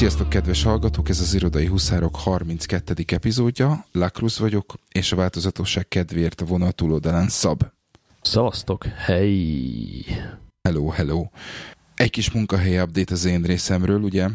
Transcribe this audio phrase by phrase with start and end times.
[0.00, 1.08] Sziasztok, kedves hallgatók!
[1.08, 2.94] Ez az Irodai Huszárok 32.
[3.06, 3.86] epizódja.
[3.92, 7.62] Lakrus vagyok, és a változatosság kedvéért a vonal túloldalán Szab.
[8.22, 8.84] Szavaztok!
[8.84, 10.04] Hey!
[10.62, 11.26] Hello, hello!
[11.94, 14.28] Egy kis munkahely update az én részemről, ugye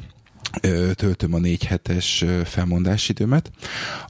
[0.94, 3.52] töltöm a négy hetes felmondásidőmet,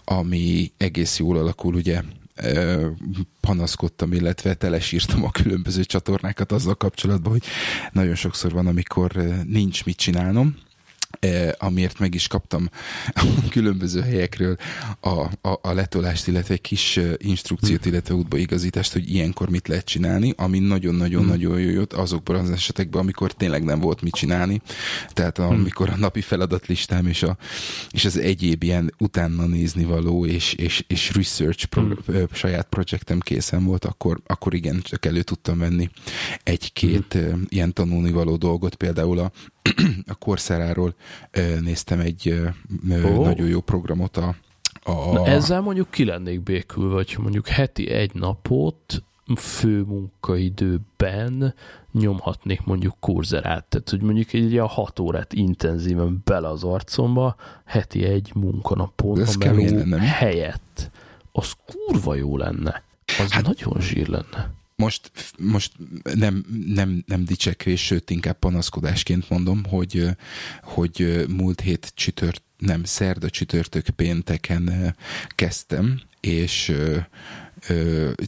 [0.03, 2.01] ami egész jól alakul, ugye
[3.39, 7.43] panaszkodtam, illetve telesírtam a különböző csatornákat azzal kapcsolatban, hogy
[7.91, 9.11] nagyon sokszor van, amikor
[9.47, 10.55] nincs mit csinálnom,
[11.57, 12.69] amiért meg is kaptam
[13.13, 14.57] a különböző helyekről
[14.99, 17.89] a, a, a letolást, illetve egy kis instrukciót, hm.
[17.89, 23.33] illetve útbaigazítást, hogy ilyenkor mit lehet csinálni, ami nagyon-nagyon-nagyon jó jött azokban az esetekben, amikor
[23.33, 24.61] tényleg nem volt mit csinálni.
[25.09, 25.43] Tehát hm.
[25.43, 27.37] amikor a napi feladatlistám és, a,
[27.91, 31.91] és az egyéb ilyen utána nézni való és, és, és research pro, mm.
[32.31, 35.89] saját projektem készen volt, akkor, akkor igen, csak elő tudtam venni
[36.43, 37.17] egy-két
[37.49, 39.31] ilyen tanulnivaló dolgot, például a
[40.07, 40.95] a Corseráról
[41.61, 42.41] néztem egy
[42.89, 43.23] oh.
[43.23, 44.35] nagyon jó programot a,
[44.83, 45.13] a...
[45.13, 49.03] Na ezzel mondjuk ki lennék békül, vagy mondjuk heti egy napot
[49.35, 51.53] fő munkaidőben
[51.91, 53.65] nyomhatnék mondjuk kurzerát.
[53.65, 59.37] Tehát, hogy mondjuk egy ilyen hat órát intenzíven bele az arcomba, heti egy munkanapon a
[59.37, 60.91] meló helyett.
[61.31, 62.83] Az kurva jó lenne.
[63.19, 65.71] Az hát, nagyon zsír lenne most, most
[66.13, 70.07] nem, nem, nem dicsekvés, sőt inkább panaszkodásként mondom, hogy,
[70.63, 74.95] hogy múlt hét csütört, nem, szerda csütörtök pénteken
[75.27, 76.73] kezdtem, és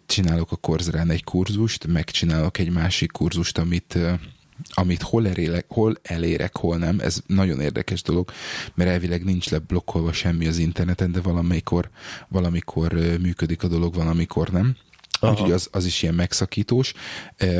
[0.05, 3.97] csinálok a Korzrán egy kurzust, megcsinálok egy másik kurzust, amit
[4.69, 8.31] amit hol elérek, hol elérek, hol nem, ez nagyon érdekes dolog,
[8.75, 11.89] mert elvileg nincs leblokkolva semmi az interneten, de valamikor,
[12.27, 14.75] valamikor működik a dolog, valamikor nem.
[15.19, 15.31] Aha.
[15.31, 16.93] Úgyhogy az, az is ilyen megszakítós.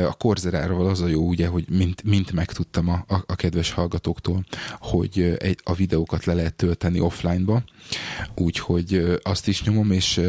[0.08, 4.44] A Korzeráról az a jó, ugye, hogy mint, mint megtudtam a, a, a kedves hallgatóktól,
[4.78, 7.62] hogy egy, a videókat le lehet tölteni offline-ba,
[8.34, 10.20] úgyhogy azt is nyomom, és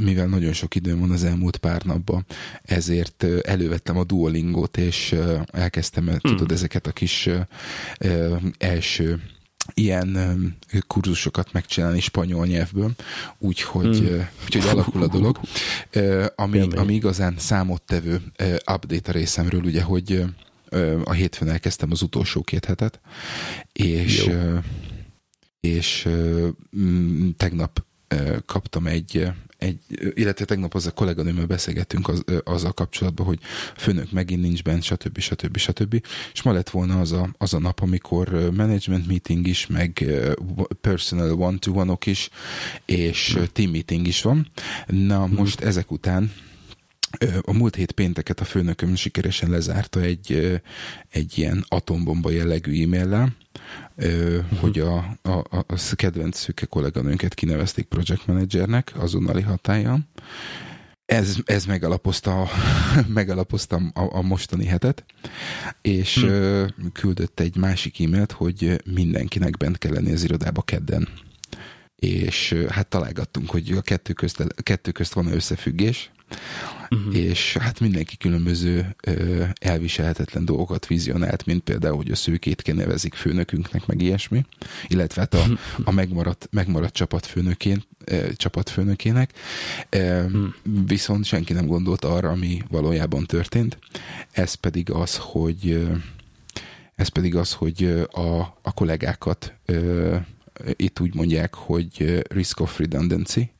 [0.00, 2.26] mivel nagyon sok időm van az elmúlt pár napban,
[2.62, 5.14] ezért elővettem a Duolingot, és
[5.46, 6.18] elkezdtem, hmm.
[6.20, 7.28] tudod, ezeket a kis
[8.58, 9.20] első
[9.74, 10.56] ilyen
[10.86, 12.90] kurzusokat megcsinálni spanyol nyelvből,
[13.38, 14.28] úgyhogy, hmm.
[14.44, 15.40] úgyhogy alakul a dolog.
[16.34, 18.22] Ami, ami igazán számottevő
[18.72, 20.24] update a részemről, ugye, hogy
[21.04, 23.00] a hétfőn elkezdtem az utolsó két hetet,
[23.72, 24.34] és, Jó.
[25.60, 26.08] és
[27.36, 27.84] tegnap
[28.46, 29.28] kaptam egy
[29.66, 29.78] egy,
[30.14, 33.38] illetve tegnap az a kolléganőmmel beszélgettünk az, azzal kapcsolatban, hogy
[33.76, 35.18] főnök megint nincs bent, stb.
[35.18, 35.56] stb.
[35.56, 36.02] stb.
[36.32, 40.04] És ma lett volna az a, az a nap, amikor management meeting is, meg
[40.80, 42.30] personal one-to-one-ok is,
[42.84, 44.48] és team meeting is van.
[44.86, 46.32] Na, most ezek után
[47.40, 50.60] a múlt hét pénteket a főnököm sikeresen lezárta egy,
[51.08, 53.36] egy ilyen atombomba jellegű e-maillel,
[53.96, 54.58] uh-huh.
[54.60, 59.98] hogy a, a, a, a kedvenc szüke kolléganőnket kinevezték project managernek azonnali hatája.
[61.06, 62.48] Ez, ez megalapozta,
[63.06, 65.04] megalapoztam a, a mostani hetet,
[65.82, 66.66] és hmm.
[66.92, 71.08] küldött egy másik e-mailt, hogy mindenkinek bent kell lenni az irodába kedden.
[71.96, 76.10] És hát találgattunk, hogy a kettő közt, a kettő közt van összefüggés,
[76.90, 77.16] uh-huh.
[77.16, 83.86] és hát mindenki különböző ö, elviselhetetlen dolgokat vizionált, mint például, hogy a szőkét nevezik főnökünknek,
[83.86, 84.44] meg ilyesmi,
[84.86, 85.44] illetve hát a,
[85.84, 89.32] a megmaradt, megmaradt csapatfőnökén, ö, csapatfőnökének,
[89.88, 90.46] ö, uh-huh.
[90.86, 93.78] viszont senki nem gondolt arra, ami valójában történt,
[94.30, 95.92] ez pedig az, hogy ö,
[96.94, 100.16] ez pedig az, hogy a, a kollégákat ö,
[100.76, 103.50] itt úgy mondják, hogy risk of redundancy,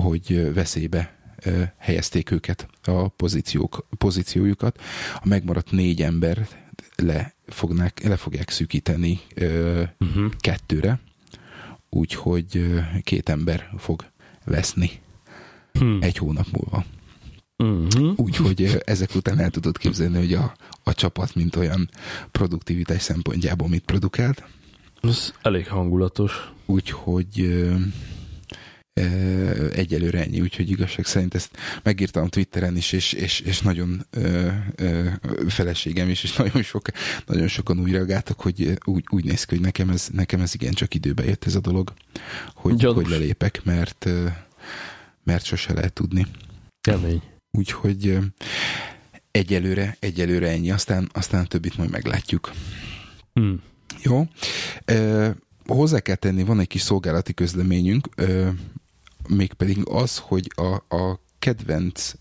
[0.00, 1.18] hogy veszélybe
[1.76, 4.80] helyezték őket, a pozíciók, pozíciójukat.
[5.14, 6.48] A megmaradt négy ember
[6.96, 9.20] le, fognák, le fogják szűkíteni
[9.98, 10.30] uh-huh.
[10.38, 11.00] kettőre,
[11.88, 12.64] úgyhogy
[13.02, 14.04] két ember fog
[14.44, 14.90] veszni
[15.72, 15.98] hmm.
[16.00, 16.84] egy hónap múlva.
[17.56, 18.12] Uh-huh.
[18.16, 21.88] Úgyhogy ezek után el tudod képzelni, hogy a, a csapat, mint olyan
[22.30, 24.44] produktivitás szempontjából mit produkált.
[25.02, 26.52] Ez elég hangulatos.
[26.66, 27.64] Úgyhogy
[29.72, 31.50] egyelőre ennyi, úgyhogy igazság szerint ezt
[31.82, 35.08] megírtam Twitteren is, és, és, és nagyon ö, ö,
[35.48, 36.86] feleségem is, és nagyon, sok,
[37.26, 40.72] nagyon sokan úgy reagáltak, hogy úgy, úgy néz ki, hogy nekem ez, nekem ez igen
[40.72, 41.92] csak időbe jött ez a dolog,
[42.54, 44.08] hogy, hogy lelépek, mert,
[45.24, 46.26] mert sose lehet tudni.
[46.80, 47.22] Kemény.
[47.50, 48.18] Úgyhogy
[49.30, 52.50] egyelőre, egyelőre ennyi, aztán, aztán a többit majd meglátjuk.
[53.32, 53.62] Hmm.
[54.02, 54.28] Jó.
[55.66, 58.08] hozzá kell tenni, van egy kis szolgálati közleményünk,
[59.28, 62.12] mégpedig az, hogy a, a kedvenc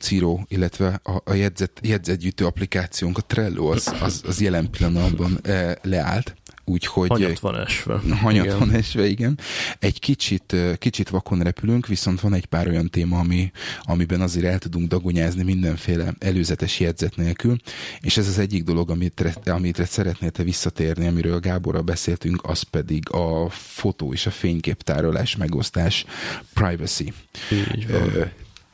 [0.00, 5.40] Zero, illetve a, a jegyzet, jegyzetgyűjtő applikációnk, a Trello, az, az, az jelen pillanatban
[5.82, 6.34] leállt
[6.64, 7.08] úgyhogy...
[7.08, 8.00] Hanyat van esve.
[8.20, 8.58] Hanyat igen.
[8.58, 9.38] van esve, igen.
[9.78, 13.50] Egy kicsit, kicsit vakon repülünk, viszont van egy pár olyan téma, ami,
[13.82, 17.56] amiben azért el tudunk dagonyázni mindenféle előzetes jegyzet nélkül,
[18.00, 23.10] és ez az egyik dolog, amit, amit szeretnél te visszatérni, amiről Gáborral beszéltünk, az pedig
[23.10, 26.04] a fotó és a fényképtárolás megosztás
[26.54, 27.12] privacy.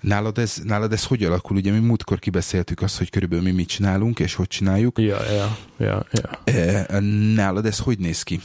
[0.00, 1.56] Nálad ez, nálad ez hogy alakul?
[1.56, 4.99] Ugye mi múltkor kibeszéltük azt, hogy körülbelül mi mit csinálunk, és hogy csináljuk.
[4.99, 6.52] Ja, ja, ja, ja.
[6.55, 7.00] E,
[7.35, 8.41] nálad ez hogy néz ki?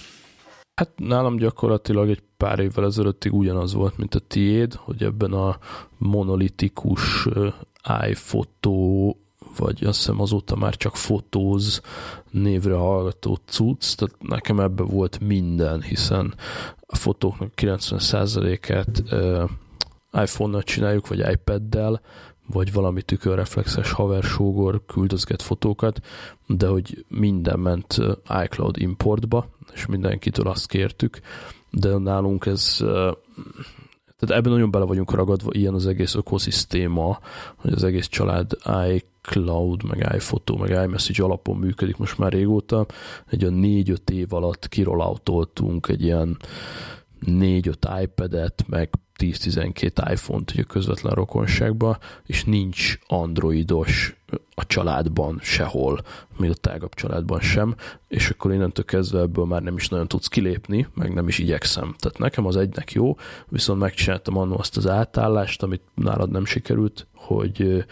[0.76, 5.58] Hát nálam gyakorlatilag egy pár évvel ezelőttig ugyanaz volt, mint a tiéd, hogy ebben a
[5.98, 7.28] monolitikus
[8.10, 9.14] iPhoto,
[9.58, 11.82] vagy azt hiszem azóta már csak fotóz
[12.32, 16.34] névre hallgató cucc, tehát nekem ebben volt minden, hiszen
[16.80, 19.04] a fotóknak 90%-át
[20.22, 22.02] iPhone-nal csináljuk, vagy iPad-del,
[22.48, 26.00] vagy valami tükörreflexes haversógor küldözget fotókat,
[26.48, 27.98] de hogy minden ment
[28.44, 31.20] iCloud importba, és mindenkitől azt kértük,
[31.70, 32.84] de nálunk ez
[34.20, 37.20] tehát ebben nagyon bele vagyunk ragadva, ilyen az egész ökoszisztéma,
[37.56, 38.52] hogy az egész család
[38.94, 42.86] iCloud, meg iPhoto, meg iMessage alapon működik most már régóta.
[43.30, 46.38] Egy olyan négy-öt év alatt kirolautoltunk egy ilyen
[47.20, 48.90] négy-öt iPad-et, meg
[49.20, 54.16] 10-12 iPhone-t ugye közvetlen rokonságba, és nincs androidos
[54.56, 56.02] a családban sehol,
[56.38, 57.76] még a tágabb családban sem,
[58.08, 61.96] és akkor innentől kezdve ebből már nem is nagyon tudsz kilépni, meg nem is igyekszem.
[61.98, 63.16] Tehát nekem az egynek jó,
[63.48, 67.86] viszont megcsináltam annól azt az átállást, amit nálad nem sikerült, hogy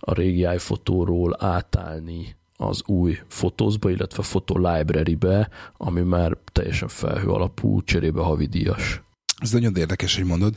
[0.00, 7.82] a régi iPhotóról átállni az új fotózba, illetve Photo Library-be, ami már teljesen felhő alapú,
[7.82, 9.00] cserébe havidíjas.
[9.36, 10.54] Ez nagyon érdekes, hogy mondod,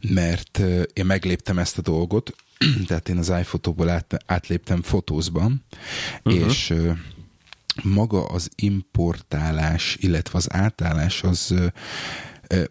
[0.00, 0.58] mert
[0.92, 2.34] én megléptem ezt a dolgot,
[2.86, 5.64] tehát én az iPhotóból át, átléptem fotózban,
[6.24, 6.44] uh-huh.
[6.44, 6.74] és
[7.82, 11.54] maga az importálás, illetve az átállás az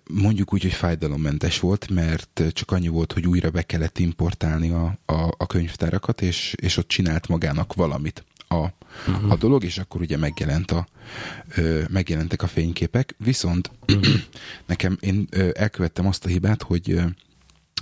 [0.10, 4.98] mondjuk úgy, hogy fájdalommentes volt, mert csak annyi volt, hogy újra be kellett importálni a,
[5.06, 8.74] a, a könyvtárakat, és, és ott csinált magának valamit a,
[9.08, 9.32] uh-huh.
[9.32, 10.88] a dolog, és akkor ugye megjelent a,
[11.56, 14.14] ö, megjelentek a fényképek, viszont uh-huh.
[14.66, 17.02] nekem én ö, elkövettem azt a hibát, hogy ö,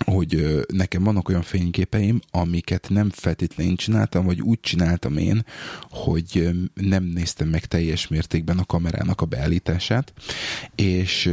[0.06, 5.45] hogy nekem vannak olyan fényképeim, amiket nem feltétlenül csináltam, vagy úgy csináltam én,
[5.89, 10.13] hogy nem néztem meg teljes mértékben a kamerának a beállítását,
[10.75, 11.31] és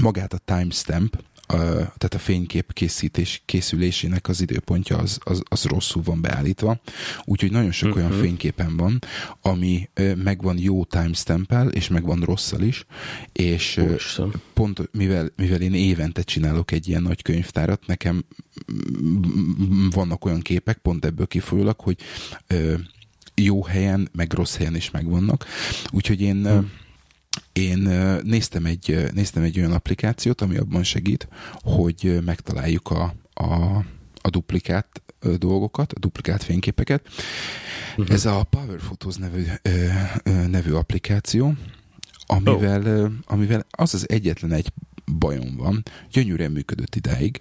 [0.00, 6.02] magát a timestamp, a, tehát a fénykép készítés, készülésének az időpontja az, az, az rosszul
[6.02, 6.80] van beállítva.
[7.24, 8.04] Úgyhogy nagyon sok uh-huh.
[8.04, 8.26] olyan mhm.
[8.26, 8.98] fényképen van,
[9.42, 12.86] ami megvan jó timestamp és megvan rosszal is,
[13.32, 14.32] és Úristen.
[14.54, 18.24] pont mivel, mivel én évente csinálok egy ilyen nagy könyvtárat, nekem
[19.90, 21.96] vannak olyan képek, pont ebből kifolyólag, hogy
[23.34, 25.46] jó helyen, meg rossz helyen is megvannak.
[25.90, 26.64] Úgyhogy én uh-huh
[27.52, 27.78] én
[28.22, 33.54] néztem egy, néztem egy olyan applikációt, ami abban segít, hogy megtaláljuk a, a,
[34.20, 35.02] a duplikát
[35.38, 37.08] dolgokat, a duplikált fényképeket.
[37.96, 38.14] Uh-huh.
[38.14, 39.44] Ez a Power Photos nevű,
[40.50, 41.54] nevű applikáció,
[42.26, 43.10] amivel, oh.
[43.26, 44.72] amivel az az egyetlen egy
[45.18, 47.40] bajom van, gyönyörűen működött idáig,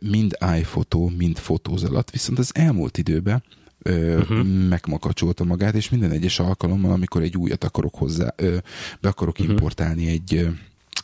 [0.00, 3.42] mind iPhoto, mind fotóz alatt, viszont az elmúlt időben
[3.90, 4.46] uh-huh.
[4.68, 8.56] megmakacsolta magát, és minden egyes alkalommal, amikor egy újat akarok hozzá, ö,
[9.00, 9.50] be akarok uh-huh.
[9.50, 10.48] importálni egy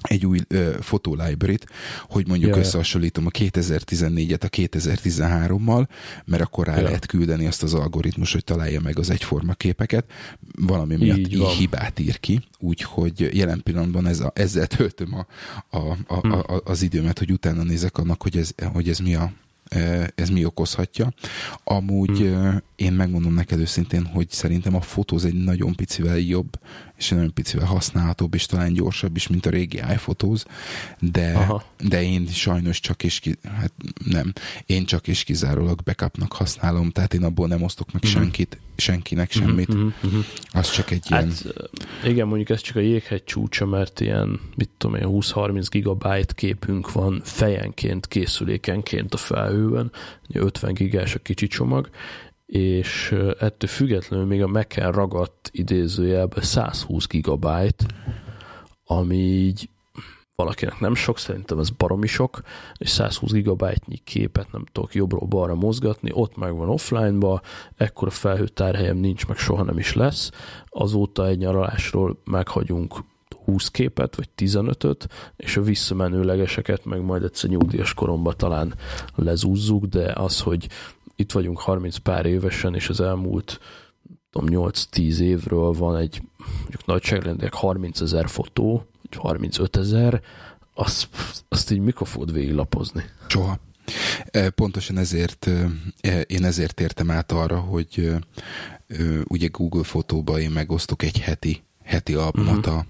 [0.03, 1.67] egy új uh, fotolibrary-t,
[2.09, 2.65] hogy mondjuk yeah.
[2.65, 5.89] összehasonlítom a 2014-et a 2013-mal,
[6.25, 6.85] mert akkor rá yeah.
[6.85, 10.05] lehet küldeni azt az algoritmus, hogy találja meg az egyforma képeket,
[10.59, 15.27] valami miatt így, így hibát ír ki, úgyhogy jelen pillanatban ez a, ezzel töltöm a,
[15.77, 19.33] a, a, a, az időmet, hogy utána nézek annak, hogy ez, hogy ez mi a,
[20.15, 21.13] ez mi okozhatja.
[21.65, 22.63] Amúgy hmm.
[22.77, 26.59] én megmondom neked őszintén, hogy szerintem a fotóz egy nagyon picivel jobb,
[27.03, 30.43] és nagyon picivel használhatóbb, és talán gyorsabb is, mint a régi iPhotos,
[30.99, 33.73] de, de én sajnos csak és ki, hát
[34.05, 34.33] nem,
[34.67, 38.11] én csak és kizárólag backupnak használom, tehát én abból nem osztok meg hmm.
[38.11, 39.75] senkit, senkinek mhm, semmit.
[39.75, 40.21] Mm-hmm, mm-hmm.
[40.51, 41.35] Az csak egy hát, ilyen...
[42.05, 46.93] Igen, mondjuk ez csak a jéghegy csúcsa, mert ilyen, mit tudom én, 20-30 gigabyte képünk
[46.93, 49.93] van fejenként, készülékenként a felhőben,
[50.33, 51.91] 50 gigás a kicsi csomag,
[52.53, 57.85] és ettől függetlenül még a Mac-en ragadt idézőjelben 120 gigabyte,
[58.85, 59.69] ami így
[60.35, 62.41] valakinek nem sok, szerintem ez baromi sok,
[62.79, 67.41] és 120 gigabájtnyi képet nem tudok jobbról balra mozgatni, ott meg van offline-ba,
[67.77, 70.31] ekkora felhőtárhelyem nincs, meg soha nem is lesz.
[70.67, 72.95] Azóta egy nyaralásról meghagyunk
[73.45, 78.75] 20 képet, vagy 15-öt, és a visszamenőlegeseket meg majd egyszer nyugdíjas koromban talán
[79.15, 80.69] lezúzzuk, de az, hogy
[81.17, 83.61] itt vagyunk 30 pár évesen, és az elmúlt
[84.33, 90.23] 8-10 évről van egy mondjuk nagyságrendileg 30 ezer fotó, vagy 35 ezer,
[90.75, 91.09] azt,
[91.49, 93.05] azt így mikor fogod végiglapozni?
[93.27, 93.59] Soha.
[94.27, 95.49] E, pontosan ezért
[96.01, 98.13] e, én ezért értem át arra, hogy
[99.25, 102.83] ugye Google fotóba én megosztok egy heti, heti albumot uh-huh.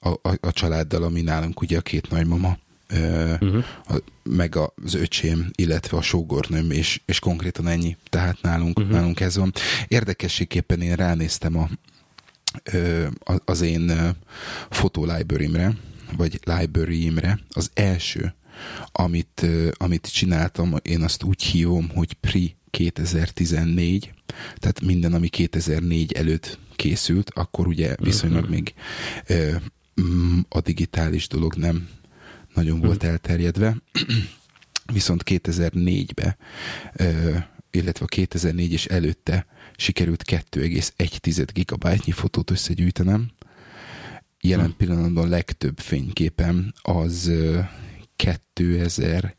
[0.00, 2.56] a, a, a családdal, ami nálunk ugye a két nagymama,
[2.94, 3.64] uh-huh.
[3.88, 7.96] a, meg az öcsém, illetve a sógornőm, és, és konkrétan ennyi.
[8.08, 8.94] Tehát nálunk, uh-huh.
[8.94, 9.52] nálunk ez van.
[9.88, 11.68] Érdekességképpen én ránéztem a,
[13.44, 14.16] az én
[14.70, 15.74] fotolibrary-mre,
[16.16, 18.34] vagy library-imre, az első,
[18.92, 24.12] amit, amit csináltam, én azt úgy hívom, hogy Pri 2014,
[24.56, 28.54] tehát minden, ami 2004 előtt készült, akkor ugye viszonylag uh-huh.
[28.54, 28.74] még
[30.48, 31.88] a digitális dolog nem
[32.54, 33.10] nagyon volt uh-huh.
[33.10, 33.76] elterjedve.
[34.92, 36.36] Viszont 2004-be,
[37.70, 39.46] illetve a 2004 és előtte
[39.76, 43.30] sikerült 2,1 gigabájtnyi fotót összegyűjtenem.
[44.40, 44.78] Jelen uh-huh.
[44.78, 47.32] pillanatban legtöbb fényképem az
[48.16, 49.36] 2000,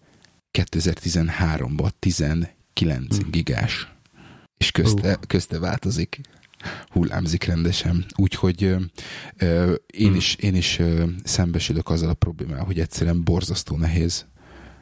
[0.52, 3.30] 2013-ban 19 uh-huh.
[3.30, 3.94] gigás.
[4.58, 6.20] És közte, közte változik
[6.90, 8.06] hullámzik rendesen.
[8.16, 8.76] Úgyhogy ö,
[9.38, 10.16] ö, én, mm.
[10.16, 14.26] is, én is ö, szembesülök azzal a problémával, hogy egyszerűen borzasztó nehéz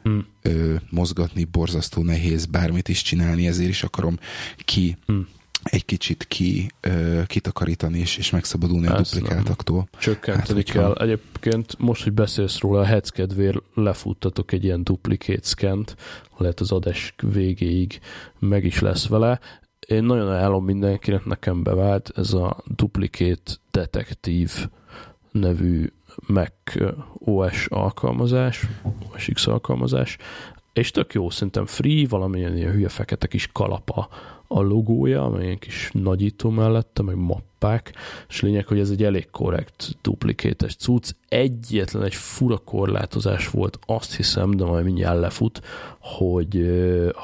[0.08, 0.18] mm.
[0.42, 4.18] ö, mozgatni, borzasztó nehéz bármit is csinálni, ezért is akarom
[4.64, 5.20] ki mm
[5.64, 9.88] egy kicsit ki, uh, kitakarítani és, és megszabadulni Ezt a duplikáltaktól.
[9.98, 10.92] Csökkenteni hát, kell.
[10.92, 15.96] Egyébként most, hogy beszélsz róla, a head kedvér lefuttatok egy ilyen duplicate scant,
[16.36, 18.00] lehet az adás végéig
[18.38, 19.40] meg is lesz vele
[19.86, 24.52] én nagyon ajánlom mindenkinek, nekem bevált ez a Duplicate Detective
[25.32, 25.92] nevű
[26.26, 26.52] Mac
[27.14, 28.66] OS alkalmazás,
[29.12, 30.16] OS X alkalmazás,
[30.72, 34.08] és tök jó, szerintem free, valamilyen ilyen hülye fekete kis kalapa
[34.54, 37.92] a logója, amely kis nagyító mellette, meg mappák,
[38.28, 41.10] és lényeg, hogy ez egy elég korrekt duplikétes cucc.
[41.28, 45.60] Egyetlen egy fura korlátozás volt, azt hiszem, de majd mindjárt lefut,
[45.98, 46.66] hogy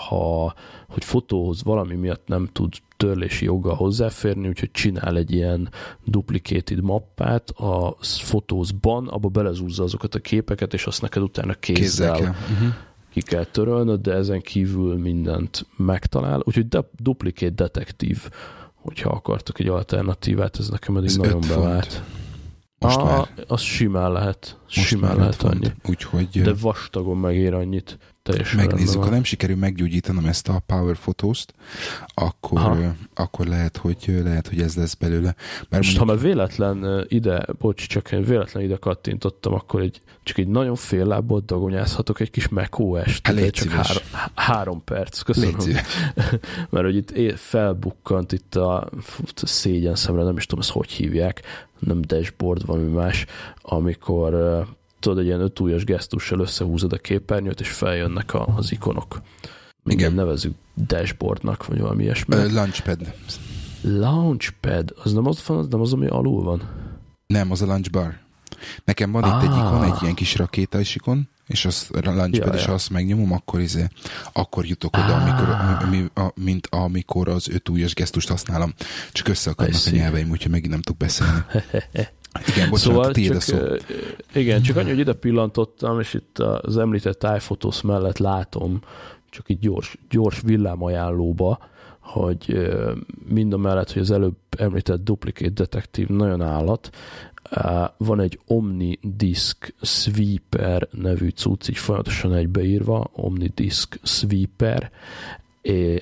[0.08, 0.54] ha
[0.88, 5.68] hogy fotóhoz valami miatt nem tud törlési joggal hozzáférni, úgyhogy csinál egy ilyen
[6.04, 12.36] duplicated mappát a fotózban, abba belezúzza azokat a képeket, és azt neked utána kézzel, kézzel
[13.10, 16.42] ki kell törölnöd, de ezen kívül mindent megtalál.
[16.44, 18.20] Úgyhogy de, Duplicate Detective,
[18.74, 22.02] hogyha akartok egy alternatívát, ez nekem eddig ez nagyon bevált.
[22.78, 23.28] Most ah, már.
[23.46, 24.58] Az simán lehet.
[24.62, 25.66] Most simán lehet annyi.
[25.88, 31.54] Úgyhogy, de vastagon megér annyit teljesen megnézzük, ha nem sikerül meggyógyítanom ezt a Power Photos-t,
[32.14, 35.34] akkor, akkor lehet, hogy, lehet, hogy ez lesz belőle.
[35.68, 35.98] Bár Most mondjuk...
[35.98, 40.74] ha már véletlen ide, bocs, csak én véletlen ide kattintottam, akkor egy, csak egy nagyon
[40.74, 43.26] fél lábbal dagonyázhatok egy kis macOS-t.
[43.26, 44.02] Hát csak három,
[44.34, 45.56] három perc, köszönöm.
[46.70, 48.76] Mert hogy itt felbukkant itt a,
[49.34, 51.42] a szégyen szemre, nem is tudom, ezt hogy hívják,
[51.78, 53.26] nem dashboard, valami más,
[53.62, 54.34] amikor
[55.00, 59.20] tudod, egy ilyen ötújas gesztussal összehúzod a képernyőt, és feljönnek a, az ikonok.
[59.84, 60.12] Igen.
[60.12, 60.54] nevezük
[60.86, 62.36] dashboardnak, vagy valami ilyesmi.
[62.36, 63.14] Uh, launchpad.
[63.82, 66.62] Launchpad, az nem az, az nem az, ami alul van?
[67.26, 68.18] Nem, az a launch bar.
[68.84, 69.42] Nekem van ah.
[69.42, 72.72] itt egy ikon, egy ilyen kis rakétais ikon, és az a launchpad, ja, és ja.
[72.72, 73.86] azt megnyomom, akkor, izé,
[74.32, 75.22] akkor jutok oda, ah.
[75.22, 75.48] amikor,
[75.86, 78.74] ami, a, mint amikor az öt ujjas gesztust használom.
[79.12, 81.44] Csak össze akarnak a nyelveim, úgyhogy megint nem tudok beszélni.
[82.46, 83.56] Igen, bocsánat, szóval tiéd csak, szó.
[84.34, 88.80] Igen, csak annyi, hogy ide pillantottam, és itt az említett iPhotos mellett látom,
[89.30, 91.58] csak így gyors, gyors villámajánlóba,
[91.98, 92.70] hogy
[93.28, 96.90] mind a mellett, hogy az előbb említett Duplicate Detective nagyon állat,
[97.96, 104.90] van egy Omni Disk Sweeper nevű cucc, így folyamatosan egybeírva, Omni Disk Sweeper,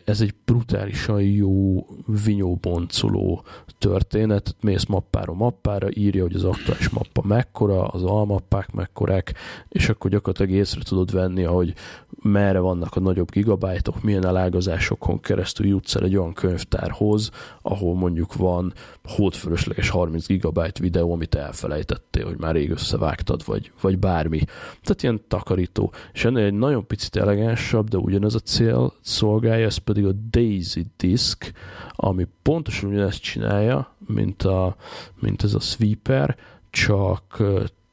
[0.05, 1.87] ez egy brutálisan jó
[2.25, 3.45] vinyóboncoló
[3.79, 9.35] történet, mész mappára mappára, írja, hogy az aktuális mappa mekkora, az almappák mekkorák,
[9.69, 11.75] és akkor gyakorlatilag észre tudod venni, ahogy
[12.23, 17.31] merre vannak a nagyobb gigabájtok, milyen elágazásokon keresztül jutsz el egy olyan könyvtárhoz,
[17.63, 18.73] ahol mondjuk van
[19.05, 24.39] hódfölösleges 30 gigabyte videó, amit elfelejtettél, hogy már rég összevágtad, vagy, vagy bármi.
[24.83, 25.93] Tehát ilyen takarító.
[26.13, 30.85] És ennél egy nagyon picit elegánsabb, de ugyanez a cél szolgálja, ez pedig a Daisy
[30.97, 31.53] Disk,
[31.93, 34.77] ami pontosan ugyanezt csinálja, mint, a,
[35.21, 36.37] mint ez a sweeper,
[36.71, 37.43] csak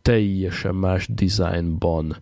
[0.01, 2.15] teljesen más designban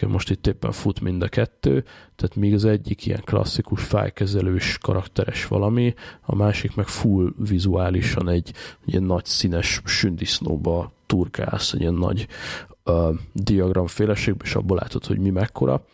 [0.00, 1.84] most itt éppen fut mind a kettő,
[2.16, 8.52] tehát még az egyik ilyen klasszikus fájkezelős karakteres valami, a másik meg full vizuálisan egy
[8.84, 12.26] ilyen nagy színes sündisznóba turkálsz egy ilyen nagy
[12.84, 15.84] uh, diagram féleségbe, és abból látod, hogy mi mekkora.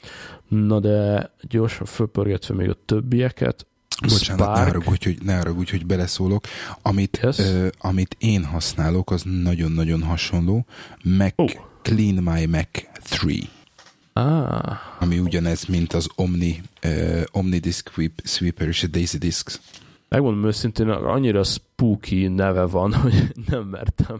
[0.48, 3.66] Na de gyorsan fölpörgetve még a többieket,
[4.00, 4.58] Bocsánat, Spark.
[4.58, 6.44] ne haragudj, hogy, ne haragudj, hogy beleszólok.
[6.82, 7.38] Amit, yes.
[7.38, 10.64] uh, amit én használok, az nagyon-nagyon hasonló.
[11.04, 11.50] Mac, oh.
[11.82, 12.68] Clean My Mac
[13.10, 13.58] 3.
[14.20, 14.78] Ah.
[14.98, 17.90] Ami ugyanez, mint az Omni, uh, Omni Disk
[18.24, 19.54] Sweeper és a Daisy Discs.
[20.08, 24.18] Megmondom őszintén, annyira spooky neve van, hogy nem mertem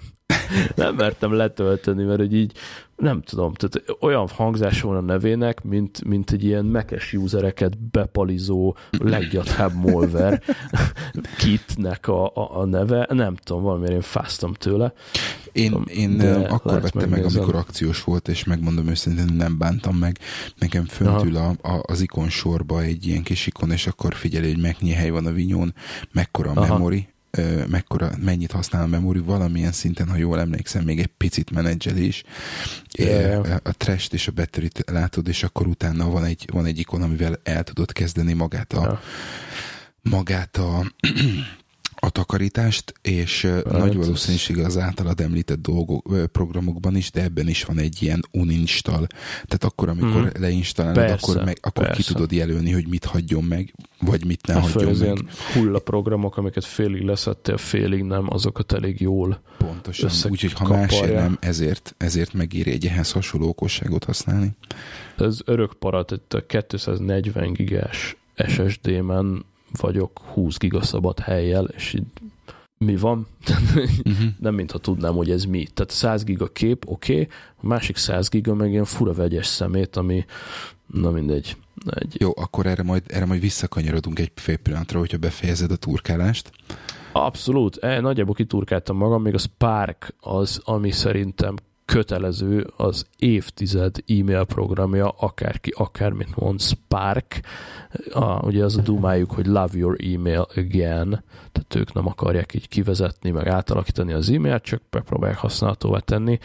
[0.75, 2.53] nem mertem letölteni, mert hogy így
[3.01, 8.77] nem tudom, tehát olyan hangzás van a nevének, mint, mint egy ilyen mekes usereket bepalizó
[8.91, 10.43] leggyathább molver
[11.39, 13.07] kitnek a, a, a neve.
[13.11, 14.93] Nem tudom, valamiért én fáztam tőle.
[15.53, 20.19] Én, én akkor vettem meg, amikor akciós volt, és megmondom őszintén, nem bántam meg.
[20.59, 24.61] Nekem föntül a, a, az ikon sorba egy ilyen kis ikon, és akkor figyelj, hogy
[24.61, 25.75] mennyi hely van a vinyón,
[26.13, 27.09] mekkora a memory,
[27.69, 32.23] mekkora, mennyit használ a memóri, valamilyen szinten, ha jól emlékszem, még egy picit menedzselés.
[32.99, 33.57] Yeah.
[33.63, 37.41] A trash és a battery látod, és akkor utána van egy, van egy ikon, amivel
[37.43, 38.99] el tudod kezdeni magát a, yeah.
[40.03, 40.93] magát a
[42.01, 47.65] a takarítást, és hát, nagy valószínűség az általad említett dolgok, programokban is, de ebben is
[47.65, 49.07] van egy ilyen uninstall.
[49.33, 50.41] Tehát akkor, amikor mm.
[50.41, 52.03] leinstallálod, persze, akkor, meg, akkor persze.
[52.03, 55.01] ki tudod jelölni, hogy mit hagyjon meg, vagy mit ne hagyjon meg.
[55.01, 61.37] ilyen hullaprogramok, amiket félig leszettél, félig nem, azokat elég jól Pontosan, úgyhogy ha másért nem,
[61.41, 64.51] ezért, ezért megéri egy ehhez hasonló okosságot használni.
[65.17, 68.17] Ez örök parat, itt a 240 gigás
[68.49, 69.45] SSD-men
[69.81, 72.05] vagyok 20 giga szabad helyjel, és így
[72.85, 73.27] mi van?
[73.49, 74.23] uh-huh.
[74.39, 75.67] Nem mintha tudnám, hogy ez mi.
[75.75, 79.97] Tehát 100 giga kép, oké, okay, a másik 100 giga meg ilyen fura vegyes szemét,
[79.97, 80.25] ami
[80.87, 81.57] na mindegy.
[81.87, 82.17] Egy...
[82.21, 86.51] Jó, akkor erre majd, erre majd visszakanyarodunk egy fél pillanatra, hogyha befejezed a turkálást.
[87.13, 91.55] Abszolút, e, nagyjából kiturkáltam magam, még a Spark az, ami szerintem
[91.91, 97.41] kötelező az évtized e-mail programja, akárki, akármit mond, Spark.
[98.13, 102.69] A, ugye az a dumájuk, hogy love your email again, tehát ők nem akarják így
[102.69, 106.39] kivezetni, meg átalakítani az e-mailt, csak megpróbálják használhatóvá tenni.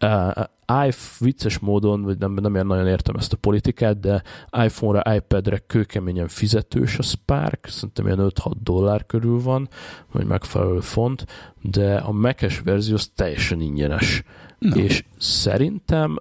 [0.00, 0.44] Uh,
[0.86, 4.22] i vicces módon, vagy nem, nem nagyon értem ezt a politikát, de
[4.64, 9.68] iPhone-ra, iPad-re kőkeményen fizetős a Spark, szerintem ilyen 5-6 dollár körül van,
[10.12, 11.26] vagy megfelelő font,
[11.62, 14.22] de a Mac-es verzió az teljesen ingyenes.
[14.58, 14.76] No.
[14.76, 16.18] És szerintem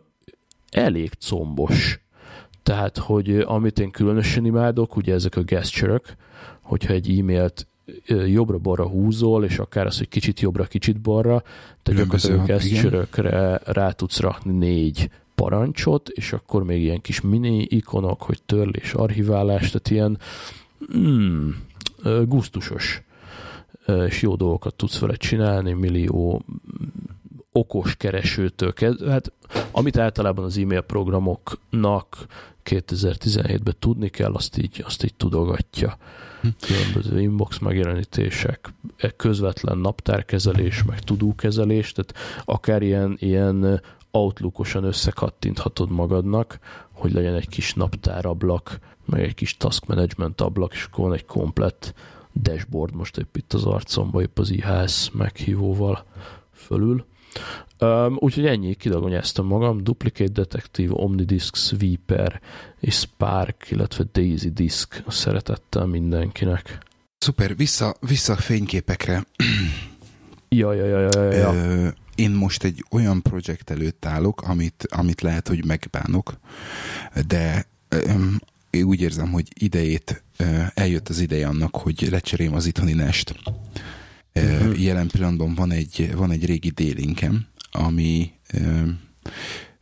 [0.70, 2.00] elég combos.
[2.64, 6.02] Tehát, hogy amit én különösen imádok, ugye ezek a gesture
[6.68, 7.68] hogyha egy e-mailt
[8.26, 11.44] jobbra-balra húzol, és akár az, hogy kicsit jobbra, kicsit balra,
[11.84, 18.22] tehát gyakorlatilag gesture rá tudsz rakni négy parancsot, és akkor még ilyen kis mini ikonok,
[18.22, 20.20] hogy törlés, archiválás, tehát ilyen
[20.98, 21.50] mm,
[22.26, 23.02] gusztusos
[24.08, 26.42] és jó dolgokat tudsz vele csinálni, millió
[27.58, 29.32] okos keresőtől kezdve, hát
[29.72, 32.26] amit általában az e-mail programoknak
[32.66, 35.98] 2017-ben tudni kell, azt így, azt így tudogatja.
[36.60, 38.74] Különböző inbox megjelenítések,
[39.16, 46.60] közvetlen naptárkezelés, meg tudókezelés, tehát akár ilyen, ilyen outlookosan összekattinthatod magadnak,
[46.92, 51.26] hogy legyen egy kis naptárablak, meg egy kis task management ablak, és akkor van egy
[51.26, 51.94] komplett
[52.42, 56.06] dashboard most épp itt az arcomba, épp az IHS meghívóval
[56.54, 57.06] fölül.
[57.80, 62.42] Um, úgyhogy ennyi, kidagonyáztam magam, Duplicate Detective, Omnidisk, Sweeper
[62.80, 66.78] és Spark, illetve Daisy Disk szeretettel mindenkinek.
[67.18, 69.26] Szuper, vissza, vissza a fényképekre.
[70.50, 71.54] ja, ja, ja, ja, ja.
[71.54, 76.38] Ö, én most egy olyan projekt előtt állok, amit, amit lehet, hogy megbánok,
[77.28, 80.24] de öm, én úgy érzem, hogy idejét,
[80.74, 83.36] eljött az ideje annak, hogy lecserém az itthoni nest.
[84.44, 84.82] Uh-huh.
[84.82, 88.32] Jelen pillanatban van egy, van egy régi délinkem, ami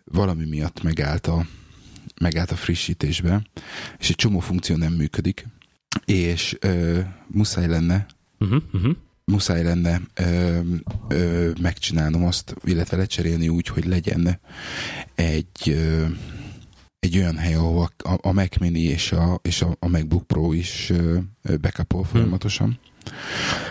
[0.04, 1.46] valami miatt megállt a,
[2.22, 3.42] megállt a frissítésbe,
[4.00, 5.48] és egy csomó funkció nem működik,
[6.06, 8.06] és ö, muszáj lenne
[8.40, 8.96] uh-huh, uh-huh.
[9.26, 10.60] muszáj lenne ö,
[11.08, 14.40] ö, megcsinálnom azt, illetve lecserélni úgy, hogy legyen
[15.16, 16.06] egy ö,
[17.00, 20.54] egy olyan hely, ahol a, a Mac Mini és a, és a, a MacBook Pro
[20.54, 20.92] is
[21.62, 22.08] backupol hm.
[22.08, 22.68] folyamatosan.
[22.68, 22.94] Hmm.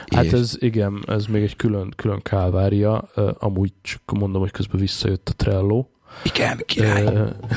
[0.07, 0.33] Hát és...
[0.33, 2.99] ez igen, ez még egy külön, külön kálvária.
[3.38, 5.87] Amúgy csak mondom, hogy közben visszajött a Trello.
[6.23, 7.05] Igen, király.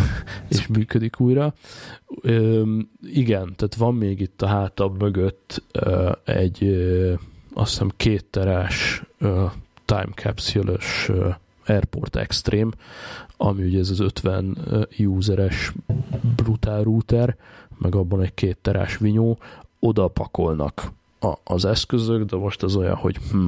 [0.49, 1.53] és működik újra.
[3.01, 5.63] Igen, tehát van még itt a hátab mögött
[6.23, 6.63] egy
[7.53, 9.03] azt hiszem két terás
[9.85, 10.77] time capsule
[11.65, 12.71] Airport Extreme,
[13.37, 14.57] ami ugye ez az 50
[14.97, 15.73] useres
[16.35, 17.35] brutál router,
[17.77, 19.37] meg abban egy két terás vinyó,
[19.79, 23.47] oda pakolnak a, az eszközök, de most az olyan, hogy hm,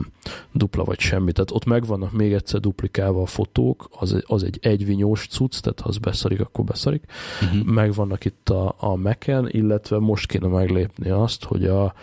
[0.51, 1.31] dupla vagy semmi.
[1.31, 5.89] Tehát ott megvannak még egyszer duplikálva a fotók, az, az egy egyvinyós cucc, tehát ha
[5.89, 7.03] az beszarik, akkor beszarik.
[7.41, 7.63] Uh-huh.
[7.63, 11.93] Megvannak itt a, a Mac-en, illetve most kéne meglépni azt, hogy a,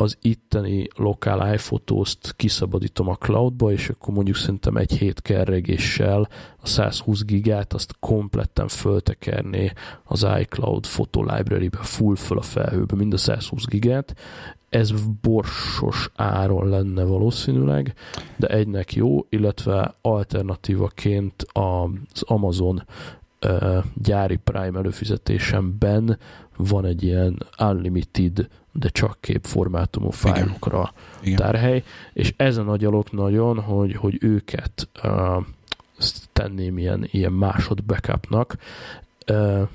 [0.00, 6.28] az itteni lokál iPhotos-t kiszabadítom a cloudba, és akkor mondjuk szerintem egy hét kerregéssel
[6.62, 9.72] a 120 gigát azt kompletten föltekerné
[10.04, 14.14] az iCloud Photo Library-be full föl a felhőbe, mind a 120 gigát.
[14.70, 17.94] Ez borsos áron lenne valószínűleg,
[18.36, 22.82] de egynek jó, illetve alternatívaként az Amazon
[23.94, 26.18] gyári Prime előfizetésemben
[26.56, 31.36] van egy ilyen unlimited de csak képformátumú fájlokra Igen.
[31.36, 35.44] tárhely, és ezen agyalok nagyon, hogy, hogy őket uh,
[36.32, 38.56] tenném ilyen, ilyen másod backupnak,
[39.30, 39.68] uh,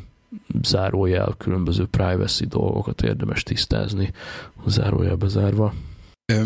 [0.62, 4.12] zárójel különböző privacy dolgokat érdemes tisztázni,
[4.67, 5.74] zárójel bezárva.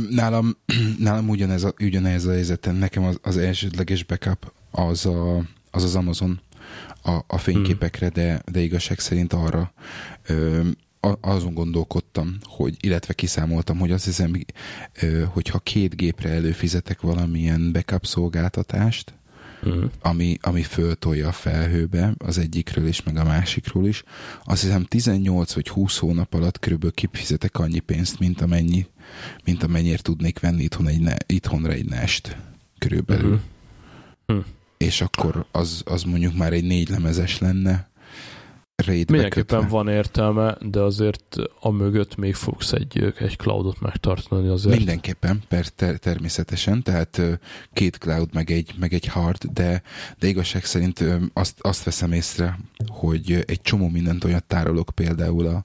[0.10, 0.58] Nálam,
[1.00, 5.38] nálam ugyanez a, ugyanez a helyzeten, nekem az, az elsődleges backup az a,
[5.72, 6.40] az, az Amazon
[7.04, 8.24] a, a fényképekre, hmm.
[8.24, 9.74] de, de igazság szerint arra
[11.22, 14.32] azon gondolkodtam, hogy, illetve kiszámoltam, hogy azt hiszem,
[15.26, 19.14] hogyha két gépre előfizetek valamilyen backup szolgáltatást,
[19.64, 19.90] uh-huh.
[20.02, 24.04] ami, ami föltolja a felhőbe az egyikről is, meg a másikról is,
[24.44, 28.86] azt hiszem 18 vagy 20 hónap alatt körülbelül kifizetek annyi pénzt, mint amennyi,
[29.44, 32.38] mint amennyiért tudnék venni itthon egy ne, itthonra egy nest
[32.78, 33.32] körülbelül.
[33.32, 33.42] Uh-huh.
[34.28, 34.46] Uh-huh.
[34.78, 37.90] És akkor az, az mondjuk már egy négy lemezes lenne,
[38.86, 44.78] raid Mindenképpen van értelme, de azért a mögött még fogsz egy, egy cloudot megtartani azért.
[44.78, 47.22] Mindenképpen, per, ter, természetesen, tehát
[47.74, 49.82] két cloud meg egy, meg egy hard, de,
[50.20, 55.64] de igazság szerint azt, azt veszem észre, hogy egy csomó mindent olyan tárolok például a,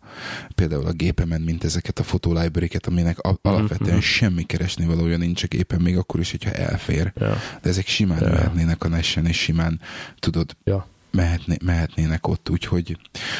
[0.55, 3.99] például a gépemen, mint ezeket a fotolibrary-ket, aminek alapvetően mm-hmm.
[3.99, 7.13] semmi keresni valója nincs a gépen, még akkor is, hogyha elfér.
[7.17, 7.37] Yeah.
[7.63, 8.33] De ezek simán yeah.
[8.33, 9.81] lehetnének a Nessen, és simán
[10.19, 12.99] tudod yeah mehetné, mehetnének ott, úgyhogy,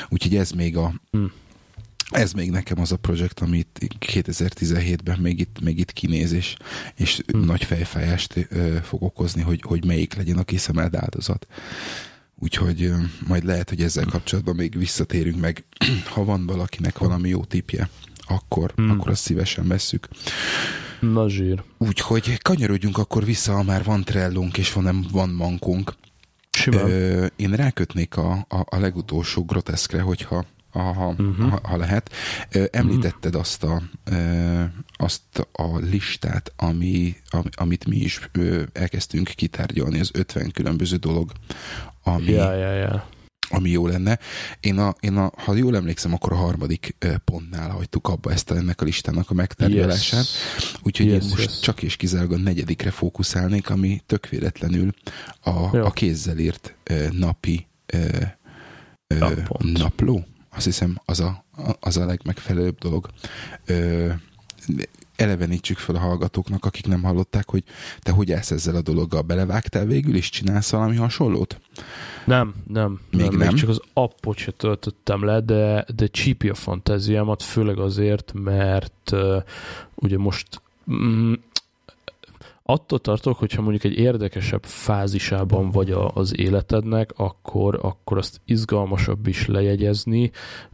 [0.09, 1.33] úgyhogy ez még a hmm.
[2.11, 6.57] ez még nekem az a projekt, amit 2017-ben még itt, még itt kinéz, és,
[6.95, 7.45] és hmm.
[7.45, 11.47] nagy fejfájást ö, fog okozni, hogy, hogy melyik legyen a kiszemelt áldozat.
[12.39, 15.65] Úgyhogy ö, majd lehet, hogy ezzel kapcsolatban még visszatérünk meg,
[16.15, 17.89] ha van valakinek valami jó tipje,
[18.27, 18.91] akkor, hmm.
[18.91, 20.09] akkor azt szívesen vesszük.
[21.01, 21.63] Na zsír.
[21.79, 25.95] Úgyhogy kanyarodjunk akkor vissza, ha már van trellunk és van, van mankunk.
[26.67, 31.51] Ö, én rákötnék a, a, a legutolsó groteszkre, hogyha ha, uh-huh.
[31.51, 32.11] ha, ha lehet.
[32.71, 33.41] Említetted uh-huh.
[33.41, 33.83] azt, a,
[34.97, 37.17] azt a listát, ami,
[37.55, 38.31] amit mi is
[38.73, 41.33] elkezdtünk kitárgyalni, az 50 különböző dolog,
[42.03, 43.03] ami, yeah, yeah, yeah
[43.49, 44.19] ami jó lenne.
[44.61, 48.57] Én, a, én a, ha jól emlékszem, akkor a harmadik pontnál hagytuk abba ezt a,
[48.57, 50.25] ennek a listának a megtárgyalását.
[50.25, 50.75] Yes.
[50.83, 51.61] Úgyhogy yes, én most yes.
[51.61, 54.95] csak és kizárólag a negyedikre fókuszálnék, ami tök véletlenül
[55.41, 56.75] a, a kézzel írt
[57.11, 57.67] napi
[59.59, 60.25] napló.
[60.51, 61.45] Azt hiszem, az a,
[61.81, 63.09] az a legmegfelelőbb dolog
[65.17, 67.65] elevenítsük fel a hallgatóknak, akik nem hallották, hogy
[68.01, 71.61] te hogy állsz ezzel a dologgal, belevágtál végül, és csinálsz valami hasonlót?
[72.25, 73.01] Nem, nem.
[73.11, 73.39] Még nem.
[73.39, 73.49] nem.
[73.49, 79.11] Még csak az appot se töltöttem le, de, de csípi a fantáziámat, főleg azért, mert
[79.13, 79.43] uh,
[79.95, 81.33] ugye most mm,
[82.67, 89.27] attól tartok, hogyha mondjuk egy érdekesebb fázisában vagy a, az életednek, akkor, akkor azt izgalmasabb
[89.27, 90.31] is lejegyezni,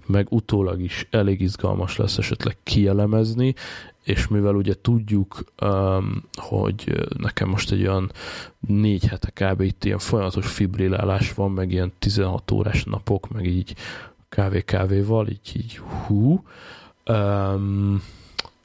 [0.07, 3.55] meg utólag is elég izgalmas lesz esetleg kielemezni,
[4.05, 8.13] és mivel ugye tudjuk, um, hogy nekem most egy olyan
[8.61, 9.61] négy hete kb.
[9.61, 13.75] itt ilyen folyamatos fibrilálás van, meg ilyen 16 órás napok, meg így
[14.29, 16.43] kávé-kávéval, így, így hú.
[17.07, 18.03] Um,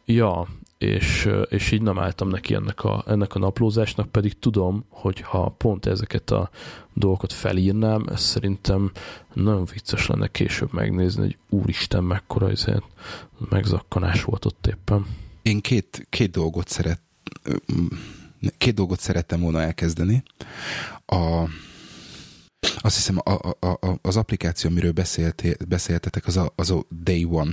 [0.05, 0.47] ja,
[0.86, 5.50] és, és így nem álltam neki ennek a, ennek a naplózásnak, pedig tudom, hogy ha
[5.50, 6.50] pont ezeket a
[6.93, 8.91] dolgokat felírnám, ez szerintem
[9.34, 12.84] nagyon vicces lenne később megnézni, hogy úristen, mekkora ezért
[13.50, 15.06] megzakkanás volt ott éppen.
[15.41, 17.02] Én két, két dolgot szeret
[18.58, 20.24] két dolgot szerettem volna elkezdeni.
[21.06, 21.50] A,
[22.78, 27.24] azt hiszem a, a, a, az applikáció, amiről beszélté, beszéltetek, az a, az a Day
[27.24, 27.52] One,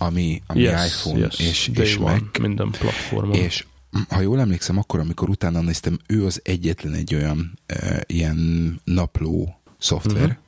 [0.00, 1.38] ami, ami yes, iPhone yes.
[1.38, 2.38] és, Day és Mac.
[2.40, 3.34] Minden platformon.
[3.34, 3.66] És
[4.08, 9.60] ha jól emlékszem, akkor, amikor utána néztem, ő az egyetlen egy olyan e, ilyen napló
[9.78, 10.38] szoftver, uh-huh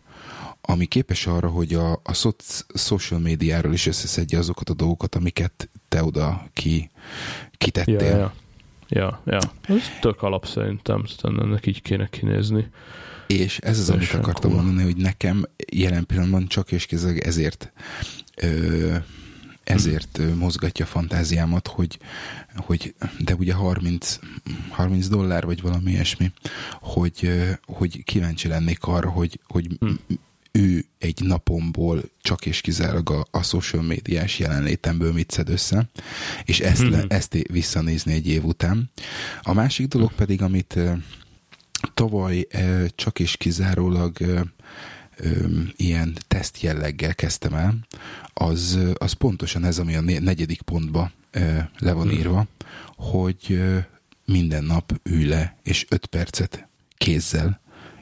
[0.64, 2.32] ami képes arra, hogy a, a
[2.74, 6.90] social médiáról is összeszedje azokat a dolgokat, amiket te oda ki,
[7.52, 8.00] kitettél.
[8.00, 8.32] Ja, ja.
[8.88, 9.38] ja, ja.
[9.74, 12.70] Ez tök alap szerintem, szerintem ennek így kéne kinézni.
[13.26, 14.62] És ez az, amit akartam cool.
[14.62, 17.72] mondani, hogy nekem jelen pillanatban csak és kézzel ezért
[18.36, 18.96] ö,
[19.72, 21.98] ezért mozgatja a fantáziámat, hogy,
[22.56, 24.18] hogy de ugye 30,
[24.70, 26.32] 30 dollár, vagy valami ilyesmi,
[26.80, 27.30] hogy,
[27.66, 29.98] hogy kíváncsi lennék arra, hogy, hogy hmm.
[30.50, 35.88] ő egy napomból csak és kizárólag a, a social médiás jelenlétemből mit szed össze,
[36.44, 38.90] és ezt, le, ezt visszanézni egy év után.
[39.42, 40.78] A másik dolog pedig, amit
[41.94, 42.46] tavaly
[42.94, 44.16] csak és kizárólag
[45.76, 47.78] ilyen teszt jelleggel kezdtem el,
[48.34, 51.10] az, az pontosan ez, ami a negyedik pontba
[51.78, 52.18] le van hmm.
[52.18, 52.46] írva,
[52.96, 53.62] hogy
[54.24, 57.60] minden nap ülj le, és öt percet kézzel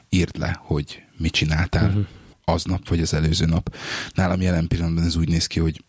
[0.09, 2.05] írd le, hogy mit csináltál uh-huh.
[2.45, 3.75] aznap, vagy az előző nap.
[4.13, 5.83] Nálam jelen pillanatban ez úgy néz ki, hogy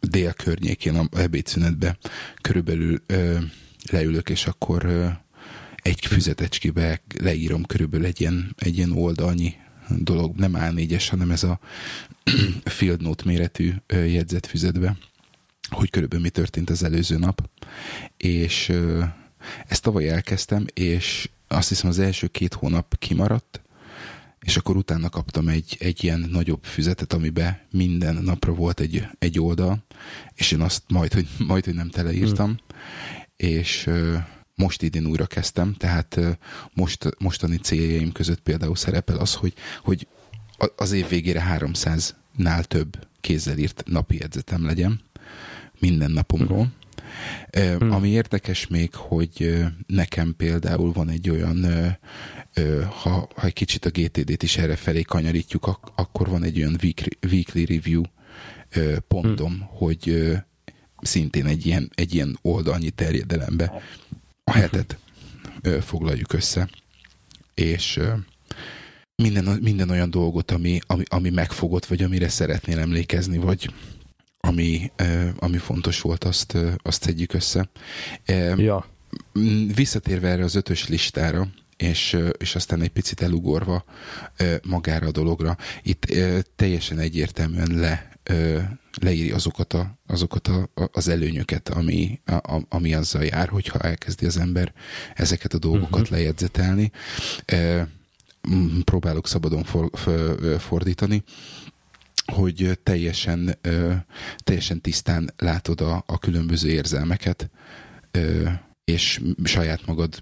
[0.00, 1.98] dél környékén, a ebédszünetbe
[2.40, 3.38] körülbelül ö,
[3.90, 5.08] leülök, és akkor ö,
[5.74, 9.54] egy füzetecskébe leírom körülbelül egy ilyen, egy ilyen oldalnyi
[9.88, 11.58] dolog, nem A4-es, hanem ez a
[12.64, 14.96] field note méretű jegyzetfüzetbe,
[15.68, 17.48] hogy körülbelül mi történt az előző nap.
[18.16, 18.72] És
[19.66, 23.62] ezt tavaly elkezdtem, és azt hiszem az első két hónap kimaradt,
[24.40, 29.40] és akkor utána kaptam egy, egy ilyen nagyobb füzetet, amiben minden napra volt egy, egy
[29.40, 29.84] oldal,
[30.34, 32.58] és én azt majd, hogy, majd, hogy nem teleírtam, hmm.
[33.36, 33.90] és
[34.54, 36.20] most idén újra kezdtem, tehát
[36.72, 40.06] most, mostani céljaim között például szerepel az, hogy, hogy
[40.76, 45.00] az év végére 300-nál több kézzel írt napi jegyzetem legyen
[45.78, 46.72] minden napomról.
[47.50, 47.90] Hmm.
[47.90, 51.66] Ami érdekes még, hogy nekem például van egy olyan,
[53.02, 57.08] ha, ha egy kicsit a GTD-t is erre felé kanyarítjuk, akkor van egy olyan weekly,
[57.30, 58.02] weekly review
[59.08, 59.66] pontom, hmm.
[59.70, 60.32] hogy
[61.00, 63.82] szintén egy ilyen, egy ilyen oldalnyi terjedelembe
[64.44, 64.98] a hetet
[65.80, 66.68] foglaljuk össze,
[67.54, 68.00] és
[69.22, 73.70] minden, minden olyan dolgot, ami, ami, ami megfogott, vagy amire szeretnél emlékezni, vagy
[74.40, 74.92] ami,
[75.36, 77.70] ami fontos volt, azt, azt tegyük össze.
[78.56, 78.86] Ja.
[79.74, 83.84] Visszatérve erre az ötös listára, és, és aztán egy picit elugorva
[84.62, 86.06] magára a dologra, itt
[86.56, 88.13] teljesen egyértelműen le
[89.00, 94.36] leíri azokat, a, azokat a, az előnyöket, ami, a, ami azzal jár, hogyha elkezdi az
[94.36, 94.72] ember
[95.14, 96.10] ezeket a dolgokat uh-huh.
[96.10, 96.90] lejegyzetelni.
[98.84, 101.24] Próbálok szabadon for, for, fordítani
[102.26, 103.58] hogy teljesen,
[104.36, 107.50] teljesen tisztán látod a, a különböző érzelmeket,
[108.84, 110.18] és saját magad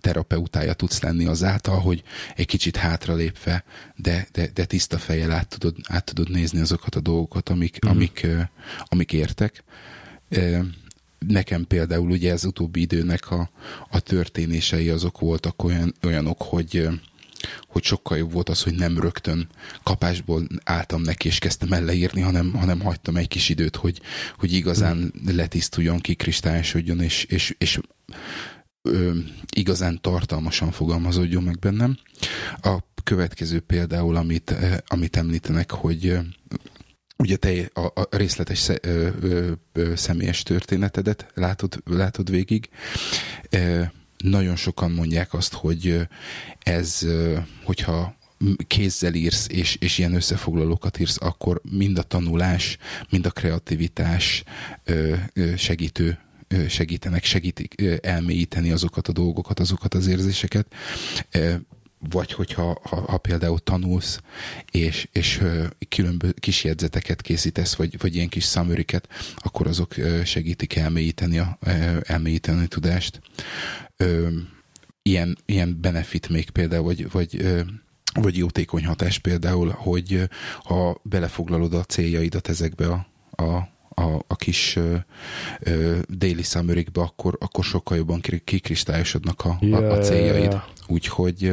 [0.00, 2.02] terapeutája tudsz lenni azáltal, hogy
[2.36, 3.64] egy kicsit hátralépve,
[3.96, 7.90] de, de, de tiszta fejjel át tudod, át tudod nézni azokat a dolgokat, amik, mm.
[7.90, 8.26] amik,
[8.84, 9.64] amik értek.
[11.18, 13.50] Nekem például ugye az utóbbi időnek a,
[13.88, 16.88] a történései azok voltak olyan, olyanok, hogy
[17.68, 19.48] hogy sokkal jobb volt az, hogy nem rögtön
[19.82, 24.00] kapásból álltam neki, és kezdtem el leírni, hanem, hanem hagytam egy kis időt, hogy,
[24.38, 27.80] hogy igazán letisztuljon, kikristályosodjon, és, és, és
[28.82, 29.12] ö,
[29.56, 31.98] igazán tartalmasan fogalmazódjon meg bennem.
[32.62, 34.54] A következő például, amit,
[34.86, 36.18] amit említenek, hogy
[37.16, 42.68] ugye te a, a részletes sze, ö, ö, ö, személyes történetedet látod, látod végig.
[44.22, 46.08] Nagyon sokan mondják azt, hogy
[46.58, 47.06] ez,
[47.64, 48.14] hogyha
[48.66, 52.76] kézzel írsz, és, és ilyen összefoglalókat írsz, akkor mind a tanulás,
[53.10, 54.42] mind a kreativitás
[55.56, 56.18] segítő
[56.68, 60.66] segítenek, segítik elmélyíteni azokat a dolgokat, azokat az érzéseket
[62.08, 64.20] vagy hogyha ha, ha például tanulsz,
[64.70, 65.40] és, és
[65.88, 68.84] különböző kis jegyzeteket készítesz, vagy, vagy ilyen kis summary
[69.36, 71.58] akkor azok segítik elmélyíteni a,
[72.02, 73.20] elmélyíteni a tudást.
[75.02, 77.44] Ilyen, ilyen benefit még például, vagy, vagy
[78.12, 80.28] vagy jótékony hatás például, hogy
[80.62, 83.06] ha belefoglalod a céljaidat ezekbe a,
[83.42, 83.68] a
[84.00, 85.00] a, a kis uh,
[85.66, 90.60] uh, daily summary akkor, akkor sokkal jobban kikristályosodnak a, a, a céljaid.
[90.86, 91.52] Úgyhogy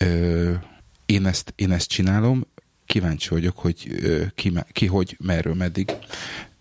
[0.00, 0.54] uh,
[1.06, 2.46] én, ezt, én ezt csinálom,
[2.86, 5.90] kíváncsi vagyok, hogy uh, ki, ki hogy, merről, meddig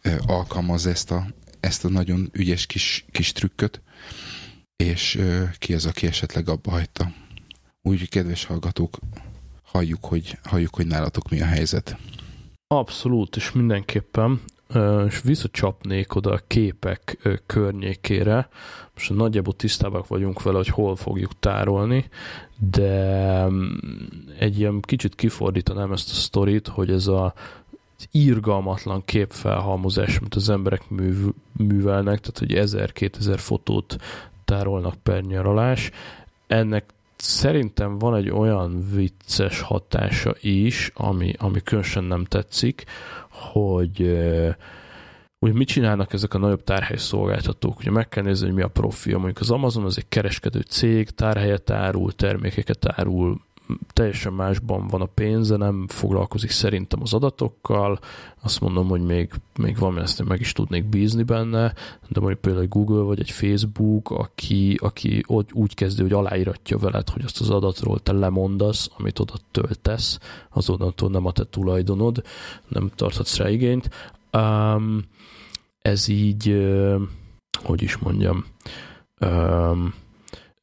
[0.03, 1.27] uh, alkalmaz ezt a,
[1.59, 3.81] ezt a nagyon ügyes kis, kis trükköt,
[4.81, 5.21] és
[5.59, 7.11] ki az, aki esetleg abba hagyta.
[7.81, 8.97] Úgyhogy kedves hallgatók,
[9.63, 11.97] halljuk, hogy, halljuk, hogy nálatok mi a helyzet.
[12.67, 14.41] Abszolút, és mindenképpen
[15.07, 18.49] és visszacsapnék oda a képek környékére.
[18.93, 22.09] Most nagyjából tisztában vagyunk vele, hogy hol fogjuk tárolni,
[22.57, 23.73] de mm,
[24.39, 27.33] egy ilyen kicsit kifordítanám ezt a sztorit, hogy ez a
[28.11, 30.83] írgalmatlan képfelhalmozás, amit az emberek
[31.51, 33.95] művelnek, tehát hogy 1000-2000 fotót
[34.51, 35.91] tárolnak per nyaralás,
[36.47, 36.85] ennek
[37.15, 42.83] szerintem van egy olyan vicces hatása is, ami, ami különösen nem tetszik,
[43.29, 44.19] hogy
[45.39, 47.79] hogy mit csinálnak ezek a nagyobb tárhely szolgáltatók.
[47.79, 49.17] Ugye meg kell nézni, hogy mi a profil.
[49.17, 53.41] Mondjuk az Amazon az egy kereskedő cég, tárhelyet árul, termékeket árul,
[53.93, 57.99] teljesen másban van a pénze, nem foglalkozik szerintem az adatokkal,
[58.41, 61.73] azt mondom, hogy még, még van, ezt meg is tudnék bízni benne,
[62.07, 66.77] de mondjuk például egy Google vagy egy Facebook, aki, aki ott úgy kezdő, hogy aláíratja
[66.77, 71.43] veled, hogy azt az adatról te lemondasz, amit oda töltesz, az onnantól nem a te
[71.43, 72.23] tulajdonod,
[72.67, 73.89] nem tarthatsz rá igényt.
[74.33, 75.03] Um,
[75.81, 76.67] ez így,
[77.63, 78.45] hogy is mondjam,
[79.19, 79.93] um,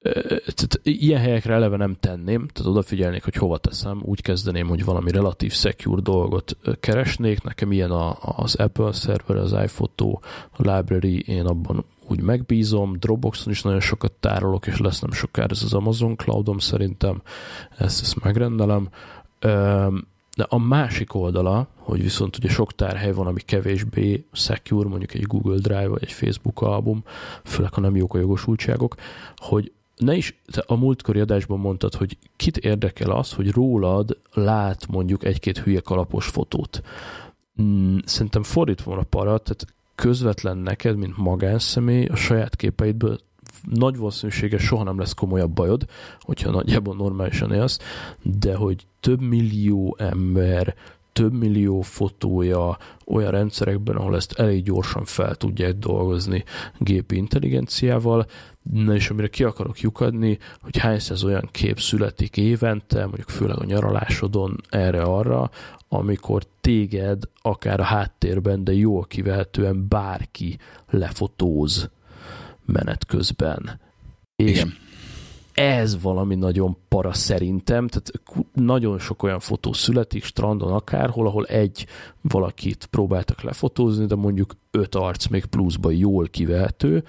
[0.01, 5.11] tehát ilyen helyekre eleve nem tenném, tehát odafigyelnék, hogy hova teszem, úgy kezdeném, hogy valami
[5.11, 10.19] relatív secure dolgot keresnék, nekem ilyen a, az Apple szerver, az iPhoto,
[10.57, 15.51] a library, én abban úgy megbízom, Dropboxon is nagyon sokat tárolok, és lesz nem sokára
[15.51, 17.23] ez az Amazon Cloudom szerintem,
[17.77, 18.89] ezt, ezt megrendelem.
[20.37, 25.23] De a másik oldala, hogy viszont ugye sok tárhely van, ami kevésbé secure, mondjuk egy
[25.23, 27.03] Google Drive vagy egy Facebook album,
[27.45, 28.95] főleg ha nem jók a jogosultságok,
[29.37, 34.87] hogy ne is, te a múltkori adásban mondtad, hogy kit érdekel az, hogy rólad lát
[34.87, 36.83] mondjuk egy-két hülye kalapos fotót.
[37.55, 43.19] Hmm, szerintem fordítva van a para, tehát közvetlen neked, mint magánszemély, a saját képeidből
[43.63, 45.85] nagy valószínűséggel soha nem lesz komolyabb bajod,
[46.21, 47.79] hogyha nagyjából normálisan élsz,
[48.23, 50.75] de hogy több millió ember
[51.13, 56.45] több millió fotója olyan rendszerekben, ahol ezt elég gyorsan fel tudják dolgozni
[56.79, 58.27] gépi intelligenciával,
[58.73, 63.59] Na és amire ki akarok lyukadni, hogy hány száz olyan kép születik évente, mondjuk főleg
[63.59, 65.51] a nyaralásodon erre-arra,
[65.89, 70.59] amikor téged akár a háttérben, de jól kivehetően bárki
[70.91, 71.91] lefotóz
[72.65, 73.81] menet közben.
[74.37, 74.75] És Igen.
[75.55, 78.11] ez valami nagyon para szerintem, tehát
[78.53, 81.87] nagyon sok olyan fotó születik strandon akárhol, ahol egy
[82.21, 87.05] valakit próbáltak lefotózni, de mondjuk öt arc még pluszban jól kivehető,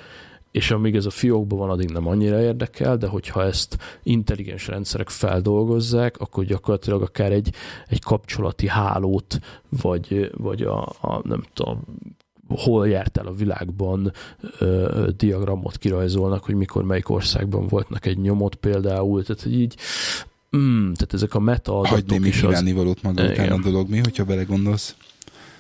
[0.52, 5.10] és amíg ez a fiókban van, addig nem annyira érdekel, de hogyha ezt intelligens rendszerek
[5.10, 7.54] feldolgozzák, akkor gyakorlatilag akár egy,
[7.88, 9.40] egy kapcsolati hálót,
[9.82, 11.82] vagy, vagy a, a nem tudom,
[12.48, 14.12] hol jártál a világban
[14.60, 19.76] ö, diagramot kirajzolnak, hogy mikor melyik országban voltnak egy nyomot például, tehát így
[20.58, 22.74] mm, tehát ezek a meta adatok Hagy némi is az...
[22.74, 24.96] valót maga után a dolog, mi, hogyha belegondolsz?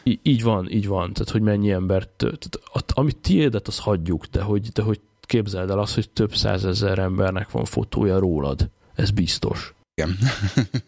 [0.03, 1.13] Í- így van, így van.
[1.13, 5.79] Tehát, hogy mennyi embert, tehát, amit tiédet, az hagyjuk, de hogy, de hogy képzeld el
[5.79, 8.69] azt, hogy több százezer embernek van fotója rólad.
[8.95, 9.73] Ez biztos.
[9.99, 10.17] Igen.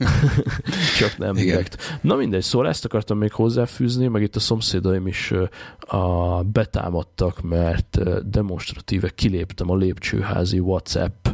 [1.00, 1.46] Csak nem Igen.
[1.46, 2.00] direkt.
[2.02, 5.34] Na mindegy, szóval ezt akartam még hozzáfűzni, meg itt a szomszédaim is
[5.80, 11.28] a, betámadtak, mert demonstratíve kiléptem a lépcsőházi WhatsApp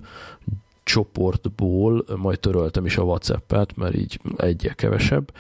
[0.84, 5.32] csoportból, majd töröltem is a WhatsApp-et, mert így egyre kevesebb,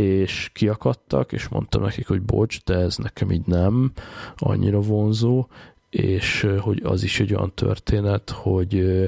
[0.00, 3.92] és kiakadtak, és mondtam nekik, hogy bocs, de ez nekem így nem
[4.36, 5.46] annyira vonzó,
[5.90, 9.00] és hogy az is egy olyan történet, hogy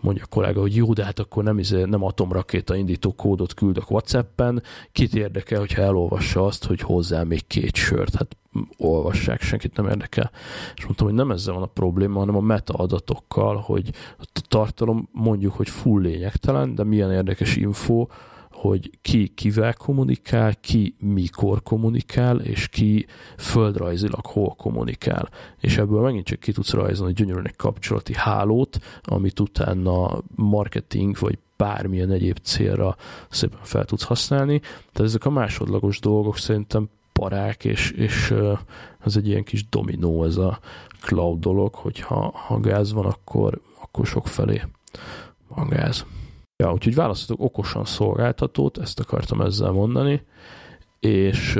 [0.00, 3.90] mondja a kollega, hogy jó, de hát akkor nem, izé, nem atomrakéta indító kódot küldök
[3.90, 8.36] Whatsappen, kit érdekel, hogyha elolvassa azt, hogy hozzá még két sört, hát
[8.76, 10.30] olvassák, senkit nem érdekel.
[10.76, 15.08] És mondtam, hogy nem ezzel van a probléma, hanem a meta adatokkal, hogy a tartalom
[15.12, 18.06] mondjuk, hogy full lényegtelen, de milyen érdekes info,
[18.62, 25.28] hogy ki kivel kommunikál, ki mikor kommunikál, és ki földrajzilag hol kommunikál.
[25.60, 31.38] És ebből megint csak ki tudsz rajzolni gyönyörűen egy kapcsolati hálót, amit utána marketing vagy
[31.56, 32.96] bármilyen egyéb célra
[33.30, 34.58] szépen fel tudsz használni.
[34.58, 38.34] Tehát ezek a másodlagos dolgok szerintem parák, és, és
[39.04, 40.58] ez egy ilyen kis dominó ez a
[41.00, 44.62] cloud dolog, hogy ha, ha gáz van, akkor, akkor sok felé
[45.48, 46.06] van gáz.
[46.62, 50.22] Ja, úgyhogy választottuk okosan szolgáltatót, ezt akartam ezzel mondani,
[51.00, 51.58] és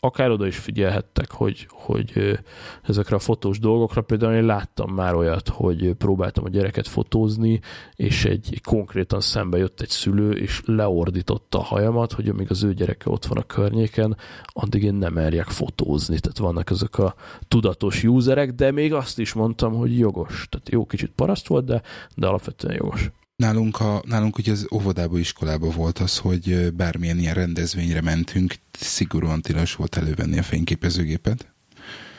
[0.00, 2.38] akár oda is figyelhettek, hogy, hogy
[2.82, 7.60] ezekre a fotós dolgokra, például én láttam már olyat, hogy próbáltam a gyereket fotózni,
[7.96, 12.74] és egy konkrétan szembe jött egy szülő, és leordította a hajamat, hogy amíg az ő
[12.74, 14.16] gyereke ott van a környéken,
[14.46, 16.18] addig én nem merjek fotózni.
[16.18, 17.14] Tehát vannak ezek a
[17.48, 20.46] tudatos userek, de még azt is mondtam, hogy jogos.
[20.50, 21.82] Tehát jó kicsit paraszt volt, de,
[22.14, 23.10] de alapvetően jogos.
[23.40, 29.40] Nálunk, a, nálunk ugye az óvodába, iskolába volt az, hogy bármilyen ilyen rendezvényre mentünk, szigorúan
[29.40, 31.52] tilos volt elővenni a fényképezőgépet.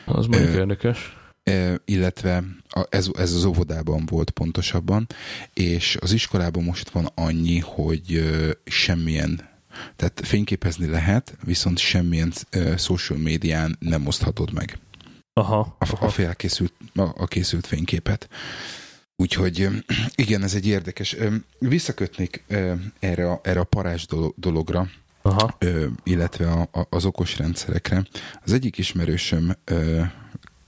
[0.06, 1.16] Az mondjuk érdekes.
[1.84, 2.44] Illetve
[2.88, 5.06] ez, ez az óvodában volt pontosabban,
[5.52, 8.24] és az iskolában most van annyi, hogy
[8.64, 9.48] semmilyen
[9.96, 12.32] tehát fényképezni lehet, viszont semmilyen
[12.76, 14.78] social médián nem oszthatod meg.
[15.32, 15.58] Aha.
[15.58, 16.06] A, aha.
[16.06, 18.28] a felkészült, a, a készült fényképet.
[19.16, 19.68] Úgyhogy
[20.14, 21.16] igen, ez egy érdekes.
[21.58, 22.44] Visszakötnék
[22.98, 24.06] erre a, erre a parázs
[24.36, 24.88] dologra,
[25.22, 25.58] Aha.
[26.02, 28.06] Illetve a, a, az okos rendszerekre.
[28.44, 29.56] Az egyik ismerősöm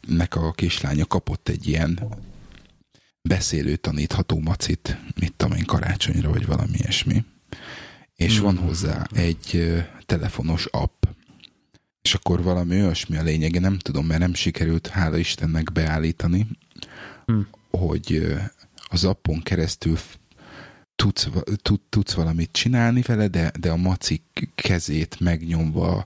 [0.09, 2.01] nek a kislánya kapott egy ilyen
[3.23, 7.25] beszélő tanítható macit, mit tudom én, karácsonyra, vagy valami ilyesmi.
[8.17, 8.67] És van Hmm.
[8.67, 9.75] hozzá egy
[10.07, 11.05] telefonos app.
[12.03, 16.47] És akkor valami olyasmi a lényege, nem tudom, mert nem sikerült, hála Istennek beállítani,
[17.27, 17.49] Hmm.
[17.77, 18.35] Hogy
[18.89, 19.99] az appon keresztül
[20.97, 21.29] tudsz,
[21.63, 24.23] tud, tudsz valamit csinálni vele, de, de a maci
[24.55, 26.05] kezét megnyomva,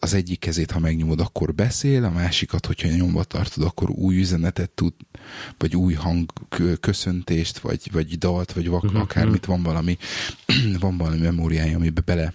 [0.00, 4.70] az egyik kezét, ha megnyomod, akkor beszél, a másikat, hogyha nyomva tartod, akkor új üzenetet
[4.70, 4.92] tud,
[5.58, 9.96] vagy új hang kö- köszöntést, vagy, vagy dalt, vagy vak, Mhm, akármit, van valami,
[10.80, 12.34] van valami memóriája, amiben bele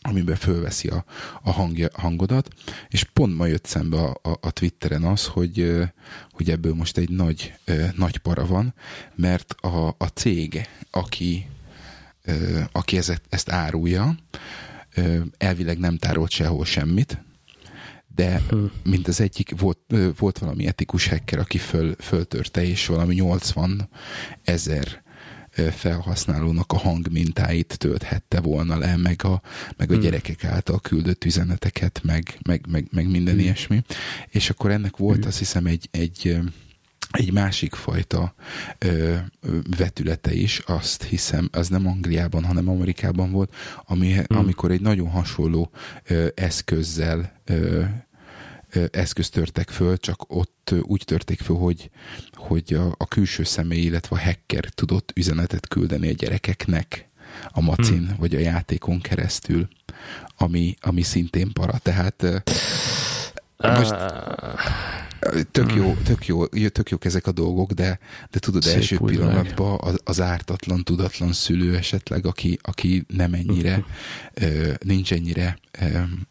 [0.00, 1.04] amiben fölveszi a,
[1.42, 2.48] a hangja, hangodat,
[2.88, 5.82] és pont ma jött szembe a, a, a Twitteren az, hogy,
[6.30, 7.54] hogy ebből most egy nagy,
[7.96, 8.74] nagy para van,
[9.14, 11.46] mert a, a cég, aki,
[12.72, 14.14] aki ezt, ezt árulja,
[15.36, 17.22] elvileg nem tárolt sehol semmit,
[18.14, 18.64] de Hm.
[18.84, 23.88] mint az egyik, volt, volt valami etikus hacker, aki föl, föltörte, és valami 80
[24.44, 25.02] ezer
[25.70, 29.40] felhasználónak a hangmintáit tölthette volna le, meg a,
[29.76, 30.02] meg a Hmm.
[30.02, 33.42] gyerekek által küldött üzeneteket, meg, meg, meg, meg minden Hmm.
[33.42, 33.82] ilyesmi.
[34.28, 35.26] És akkor ennek volt Hmm.
[35.28, 36.38] azt hiszem egy, egy,
[37.10, 38.34] egy másik fajta
[38.78, 43.54] ö, ö, vetülete is, azt hiszem, az nem Angliában, hanem Amerikában volt,
[43.86, 44.24] ami, Hmm.
[44.38, 45.70] amikor egy nagyon hasonló
[46.06, 47.82] ö, eszközzel ö,
[48.90, 51.90] eszközt törtek föl, csak ott úgy törték föl, hogy,
[52.34, 57.08] hogy a, a külső személy, illetve a hacker tudott üzenetet küldeni a gyerekeknek
[57.48, 58.16] a macin, Hmm.
[58.18, 59.68] vagy a játékon keresztül,
[60.36, 61.78] ami, ami szintén para.
[61.78, 62.42] Tehát
[63.56, 63.94] most
[65.50, 67.98] tök jó, tök jó, tök jók ezek a dolgok, de,
[68.30, 73.84] de tudod, Szép első pillanatban az, az ártatlan, tudatlan szülő esetleg, aki, aki nem ennyire,
[74.84, 75.58] nincs ennyire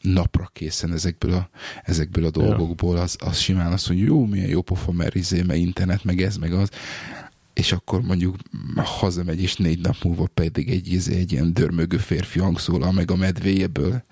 [0.01, 1.49] napra készen ezekből a,
[1.83, 5.59] ezekből a dolgokból, az, az simán azt mondja, jó, milyen jó pofa, mert izé, mert
[5.59, 6.69] internet, meg ez, meg az,
[7.57, 8.35] és akkor mondjuk
[8.75, 13.15] hazamegy, és négy nap múlva pedig egy, izé, egy ilyen dörmögő férfi hangszólal meg a
[13.15, 14.03] medvéjéből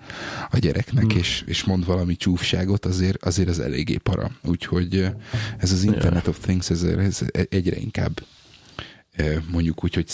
[0.50, 1.18] a gyereknek, Hmm.
[1.18, 4.30] és, és mond valami csúfságot, azért, azért az eléggé para.
[4.44, 5.08] Úgyhogy
[5.58, 8.20] ez az Internet of Things, ez, ez egyre inkább
[9.50, 10.06] mondjuk úgy, hogy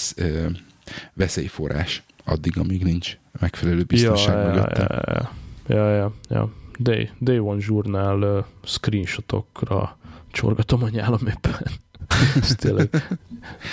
[1.15, 4.87] veszélyforrás addig, amíg nincs megfelelő biztonság ja, mögötte.
[4.89, 5.31] Ja,
[5.67, 6.53] ja, ja, ja, ja.
[6.79, 9.99] Day, Day One Journal uh, screenshotokra
[10.31, 11.67] csorgatom a nyálam éppen.
[12.41, 12.91] Ez tényleg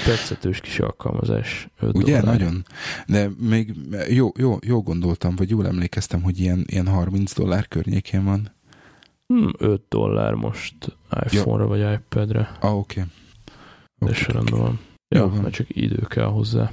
[0.05, 1.67] tetszetős kis alkalmazás.
[1.81, 2.19] Ugye?
[2.19, 2.23] dollár.
[2.37, 2.65] Nagyon.
[3.07, 3.73] De még
[4.09, 8.51] jó, jó, jó gondoltam, vagy jól emlékeztem, hogy ilyen, ilyen 30 dollár környékén van.
[9.27, 10.75] Hmm, 5 dollár most
[11.31, 12.57] iPhone-ra vagy iPad-re.
[12.59, 12.99] Ah, oké.
[12.99, 14.13] De Okay.
[14.13, 14.79] se rendben van.
[15.15, 15.41] Jó Ja, van.
[15.41, 16.71] mert csak idő kell hozzá.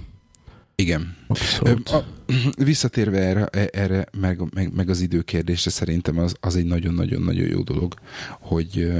[0.74, 1.16] Igen.
[1.26, 1.88] Abszolút.
[1.88, 2.04] A,
[2.64, 7.94] visszatérve erre, erre meg, meg, meg az időkérdésre, szerintem az, az egy nagyon-nagyon-nagyon jó dolog,
[8.40, 8.92] hogy,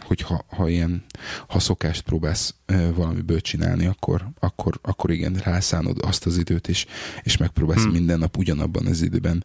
[0.00, 1.04] hogy ha, ha ilyen,
[1.48, 2.54] ha szokást próbálsz
[2.94, 6.86] valamiből csinálni, akkor, akkor, akkor igen, rászánod azt az időt, és,
[7.22, 7.92] és megpróbálsz Hmm.
[7.92, 9.44] minden nap ugyanabban az időben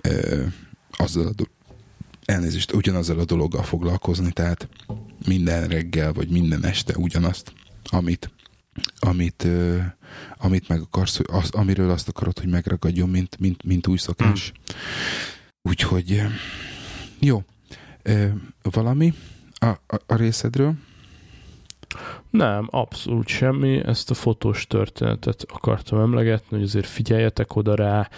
[0.00, 0.44] ö,
[0.90, 1.50] azzal a do-
[2.24, 4.68] elnézést, ugyanazzal a dologgal foglalkozni, tehát
[5.26, 7.52] minden reggel, vagy minden este ugyanazt,
[7.84, 8.30] amit
[8.98, 9.78] amit, ö,
[10.36, 14.52] amit meg akarsz, hogy az, amiről azt akarod, hogy megragadjon, mint, mint, mint új szokás.
[15.62, 16.24] Úgyhogy ö,
[17.18, 17.42] jó.
[18.02, 18.26] Ö,
[18.62, 19.14] valami
[19.62, 20.74] a, a, részedről?
[22.30, 23.84] Nem, abszolút semmi.
[23.84, 28.08] Ezt a fotós történetet akartam emlegetni, hogy azért figyeljetek oda rá,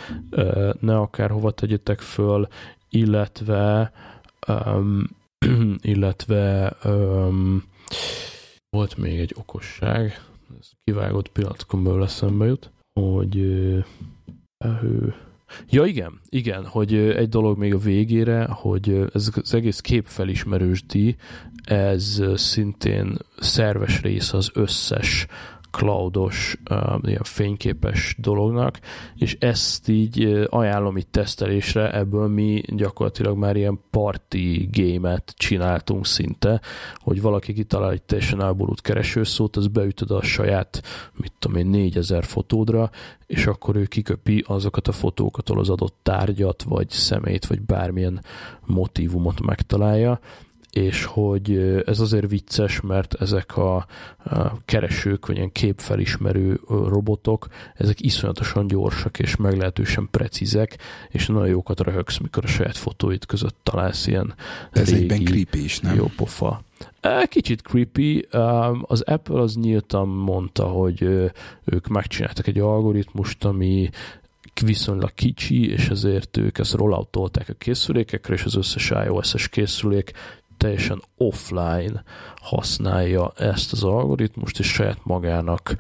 [0.80, 2.49] ne akárhova tegyetek föl,
[2.88, 3.92] illetve
[4.49, 5.05] um,
[5.82, 7.62] illetve um,
[8.70, 10.20] volt még egy okosság,
[10.61, 12.70] ez kivágott pillanatkon belőle eszembe jut,
[13.01, 13.84] hogy ő,
[15.70, 21.14] Ja igen, igen, hogy egy dolog még a végére, hogy ez az egész képfelismerős díj,
[21.64, 25.26] ez szintén szerves része az összes
[25.77, 26.57] cloudos,
[27.03, 28.79] ilyen fényképes dolognak,
[29.16, 36.61] és ezt így ajánlom itt tesztelésre, ebből mi gyakorlatilag már ilyen party gémet csináltunk szinte,
[36.97, 42.25] hogy valaki kitalál egy teljesen elborult keresőszót, az beütöd a saját, mit tudom én, 4000
[42.25, 42.91] fotódra,
[43.27, 48.25] és akkor ő kiköpi azokat a fotókat, az adott tárgyat, vagy szemét, vagy bármilyen
[48.66, 50.20] motívumot megtalálja,
[50.75, 53.87] és hogy ez azért vicces, mert ezek a,
[54.64, 62.18] keresők, vagy ilyen képfelismerő robotok, ezek iszonyatosan gyorsak és meglehetősen precízek, és nagyon jókat röhögsz,
[62.18, 64.35] mikor a saját fotóid között találsz ilyen
[64.72, 65.95] Ez régi, egyben creepy is, nem?
[65.95, 66.62] jó pofa.
[67.29, 68.27] Kicsit creepy.
[68.81, 71.03] Az Apple az nyíltan mondta, hogy
[71.64, 73.91] ők megcsináltak egy algoritmust, ami
[74.62, 80.12] viszonylag kicsi, és ezért ők ezt rolloutolták a készülékekre, és az összes iOS-es készülék
[80.57, 82.02] teljesen offline
[82.36, 85.76] használja ezt az algoritmust, és saját magának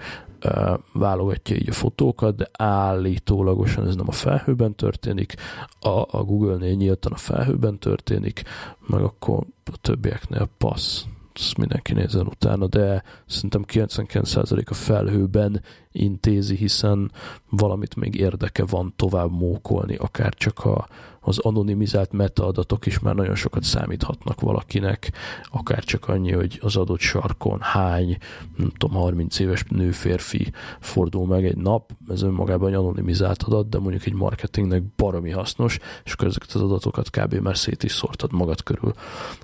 [0.92, 5.34] válogatja így a fotókat, de állítólagosan ez nem a felhőben történik,
[5.80, 8.42] a, a Google-nél nyíltan a felhőben történik,
[8.86, 11.04] meg akkor a többieknél passz.
[11.34, 15.62] Ezt mindenki nézzen utána, de szerintem 99% a felhőben
[15.92, 17.10] intézi, hiszen
[17.50, 20.88] valamit még érdeke van tovább mókolni, akár csak a,
[21.24, 25.12] az anonimizált metaadatok is már nagyon sokat számíthatnak valakinek,
[25.44, 28.18] akár csak annyi, hogy az adott sarkon hány,
[28.56, 33.78] nem tudom, 30 éves nő-férfi fordul meg egy nap, ez önmagában egy anonimizált adat, de
[33.78, 37.34] mondjuk egy marketingnek baromi hasznos, és akkor ezeket az adatokat kb.
[37.34, 38.94] már szét is szórtad magad körül.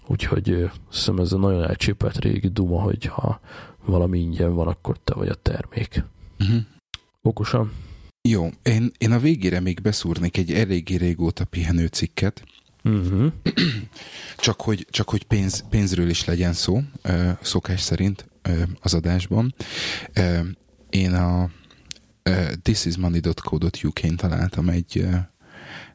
[0.06, 3.40] Úgyhogy hiszem ez egy nagyon elcsépelt régi duma, hogy ha
[3.84, 6.04] valami ingyen van, akkor te vagy a termék.
[6.38, 6.60] Uh-huh.
[7.22, 7.72] Okosan.
[8.28, 12.44] Jó, én, én a végére még beszúrnék egy eléggé régóta pihenő cikket,
[12.84, 13.32] uh-huh.
[14.36, 16.80] csak hogy, csak hogy pénz, pénzről is legyen szó,
[17.42, 18.28] szokás szerint
[18.80, 19.54] az adásban.
[20.90, 21.50] Én a
[22.62, 25.06] thisismoney.co.uk-n találtam egy,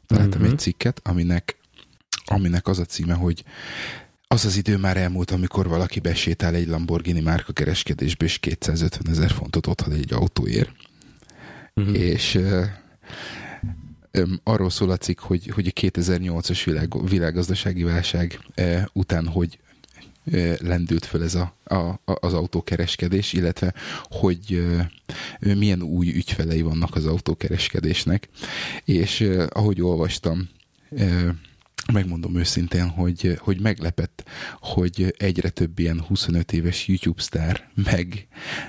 [0.06, 0.52] találtam uh-huh.
[0.52, 1.56] egy cikket, aminek,
[2.24, 3.44] aminek az a címe, hogy
[4.28, 9.30] az az idő már elmúlt, amikor valaki besétál egy Lamborghini márka kereskedésbe, és 250 ezer
[9.30, 10.70] fontot adhat egy autóért
[11.76, 11.98] uh-huh.
[11.98, 12.64] és uh,
[14.18, 19.58] um, arról szól a cikk, hogy, hogy a 2008-as világ, világgazdasági válság uh, után, hogy
[20.60, 24.66] lendült föl ez a, a, az autókereskedés, illetve hogy
[25.40, 28.28] milyen új ügyfelei vannak az autókereskedésnek.
[28.84, 30.48] És ahogy olvastam,
[31.92, 34.24] megmondom őszintén, hogy, hogy meglepett,
[34.60, 38.26] hogy egyre több ilyen 25 éves YouTube sztár, meg,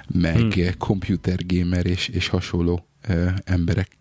[0.08, 0.78] meg hmm.
[0.78, 2.87] computer gamer és, és hasonló
[3.44, 3.98] emberek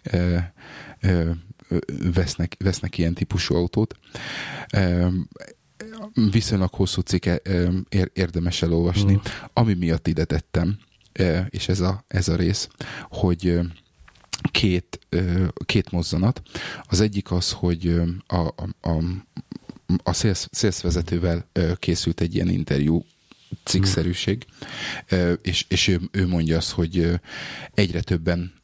[2.14, 3.94] vesznek, vesznek ilyen típusú autót.
[6.30, 7.40] Viszonylag hosszú cikke
[8.12, 9.12] érdemes elolvasni.
[9.12, 9.16] Mm.
[9.53, 10.78] Ami miatt ide tettem,
[11.49, 12.68] és ez a, ez a rész,
[13.09, 13.61] hogy
[14.51, 14.99] két,
[15.64, 16.42] két mozzanat.
[16.82, 19.03] Az egyik az, hogy a, a, a,
[20.03, 20.12] a
[20.51, 23.05] szélszvezetővel készült egy ilyen interjú
[23.64, 24.47] cikkszerűség,
[25.14, 25.32] mm.
[25.42, 27.20] és, és ő, ő mondja azt, hogy
[27.74, 28.55] egyre többen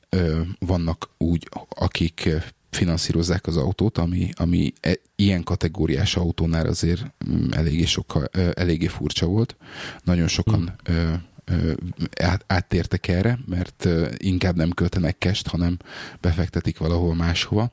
[0.59, 2.29] vannak úgy, akik
[2.71, 9.27] finanszírozzák az autót, ami, ami e, ilyen kategóriás autónál azért mm, eléggé, sokkal, eléggé furcsa
[9.27, 9.57] volt.
[10.05, 11.31] Nagyon sokan hmm
[12.21, 15.77] át, áttértek erre, mert inkább nem költenek kest, hanem
[16.21, 17.73] befektetik valahol máshova.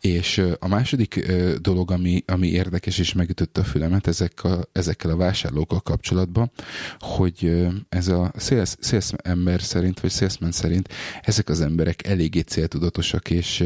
[0.00, 5.16] És a második dolog, ami, ami érdekes és megütötte a fülemet ezek a, ezekkel a
[5.16, 6.50] vásárlókkal kapcsolatban,
[6.98, 10.88] hogy ez a sales, sales ember szerint, vagy salesman szerint
[11.22, 13.64] ezek az emberek eléggé céltudatosak, és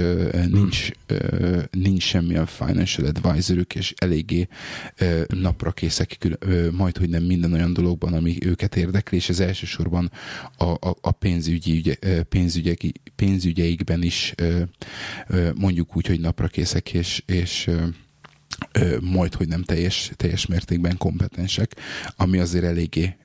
[0.49, 0.89] nincs,
[1.71, 4.49] nincs semmilyen financial advisorük, és eléggé
[5.27, 6.37] napra készek,
[6.71, 10.11] majd, hogy nem minden olyan dologban, ami őket érdekli, és ez elsősorban
[10.57, 12.81] a, a, a pénzügyi ügye, pénzügyek,
[13.17, 14.35] pénzügyeikben is
[15.55, 17.71] mondjuk úgy, hogy napra készek, és, és
[19.01, 21.77] majd, hogy nem teljes, teljes mértékben kompetensek,
[22.17, 23.17] ami azért eléggé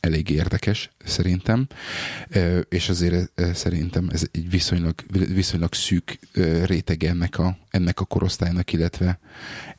[0.00, 1.66] elég érdekes szerintem,
[2.68, 6.18] és azért szerintem ez egy viszonylag, viszonylag szűk
[6.64, 9.18] rétege ennek a, ennek a korosztálynak, illetve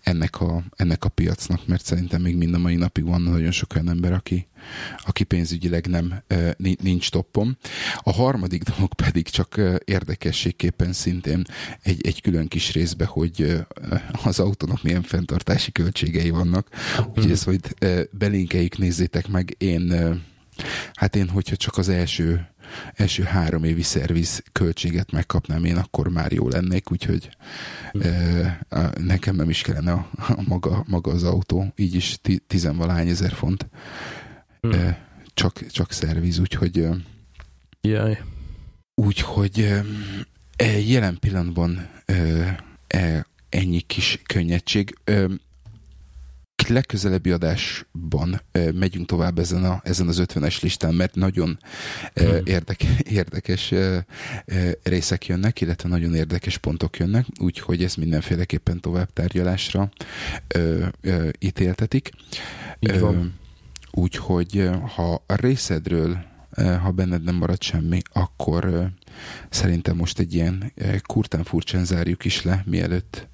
[0.01, 3.73] ennek a, ennek a piacnak, mert szerintem még mind a mai napig van nagyon sok
[3.75, 4.47] olyan ember, aki,
[5.05, 6.23] aki pénzügyileg nem
[6.57, 7.57] nincs toppon.
[7.97, 11.43] A harmadik dolog pedig csak érdekességképpen szintén
[11.81, 13.65] egy, egy külön kis részbe, hogy
[14.23, 16.67] az autónak milyen fenntartási költségei vannak.
[17.07, 17.59] Úgyhogy ezt hogy
[18.11, 19.93] belinkeljük, nézzétek meg, én
[20.93, 22.51] hát én, hogyha csak az első
[22.93, 27.29] első három évi szerviz költséget megkapnám én, akkor már jó lennék, úgyhogy
[27.97, 28.01] mm.
[28.01, 33.31] e, nekem nem is kellene a, a maga, maga az autó, így is tizenvalány ezer
[33.31, 33.69] font.
[34.67, 34.71] Mm.
[34.71, 36.87] E, csak, csak szerviz, úgyhogy
[37.81, 38.21] Jaj.
[38.95, 39.59] úgyhogy
[40.55, 41.89] e, jelen pillanatban
[42.87, 44.97] e, ennyi kis könnyedség.
[45.03, 45.25] E,
[46.67, 48.41] legközelebbi adásban
[48.73, 51.59] megyünk tovább ezen, a, ezen az 50-es listán, mert nagyon
[52.13, 52.39] hmm.
[52.43, 53.73] érdeke, érdekes
[54.83, 59.89] részek jönnek, illetve nagyon érdekes pontok jönnek, úgyhogy ez mindenféleképpen tovább tárgyalásra
[61.39, 62.09] ítéltetik.
[63.91, 66.29] Úgyhogy ha a részedről
[66.81, 68.89] ha benned nem marad semmi, akkor
[69.49, 73.27] szerintem most egy ilyen kurtán furcsán zárjuk is le, mielőtt,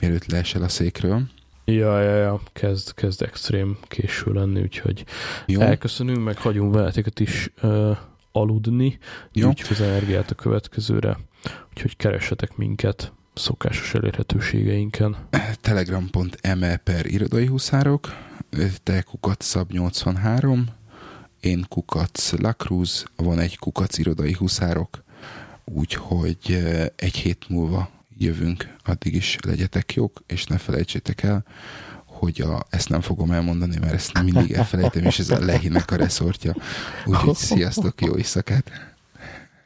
[0.00, 1.28] mielőtt leesel a székről.
[1.70, 5.04] Ja, ja, ja, kezd, kezd extrém késő lenni, úgyhogy
[5.46, 5.60] Jó.
[5.60, 7.96] elköszönünk, meg hagyunk veleteket is uh,
[8.32, 8.98] aludni,
[9.32, 9.48] Jó.
[9.48, 11.18] úgyhogy az energiát a következőre.
[11.70, 15.16] úgyhogy keressetek minket szokásos elérhetőségeinken.
[15.60, 18.16] Telegram.me per irodai huszárok,
[18.82, 20.66] te kukat szab 83,
[21.40, 25.04] én kukac Lacruz, van egy kukac irodai huszárok,
[25.64, 26.64] úgyhogy
[26.96, 27.90] egy hét múlva
[28.20, 31.44] jövünk, addig is legyetek jók, és ne felejtsétek el,
[32.04, 35.96] hogy a, ezt nem fogom elmondani, mert ezt mindig elfelejtem, és ez a lehinek a
[35.96, 36.54] reszortja.
[37.04, 38.70] Úgyhogy sziasztok, jó éjszakát!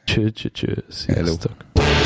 [0.03, 1.51] Cső, cső, cső, sziasztok!
[1.73, 2.04] Hello.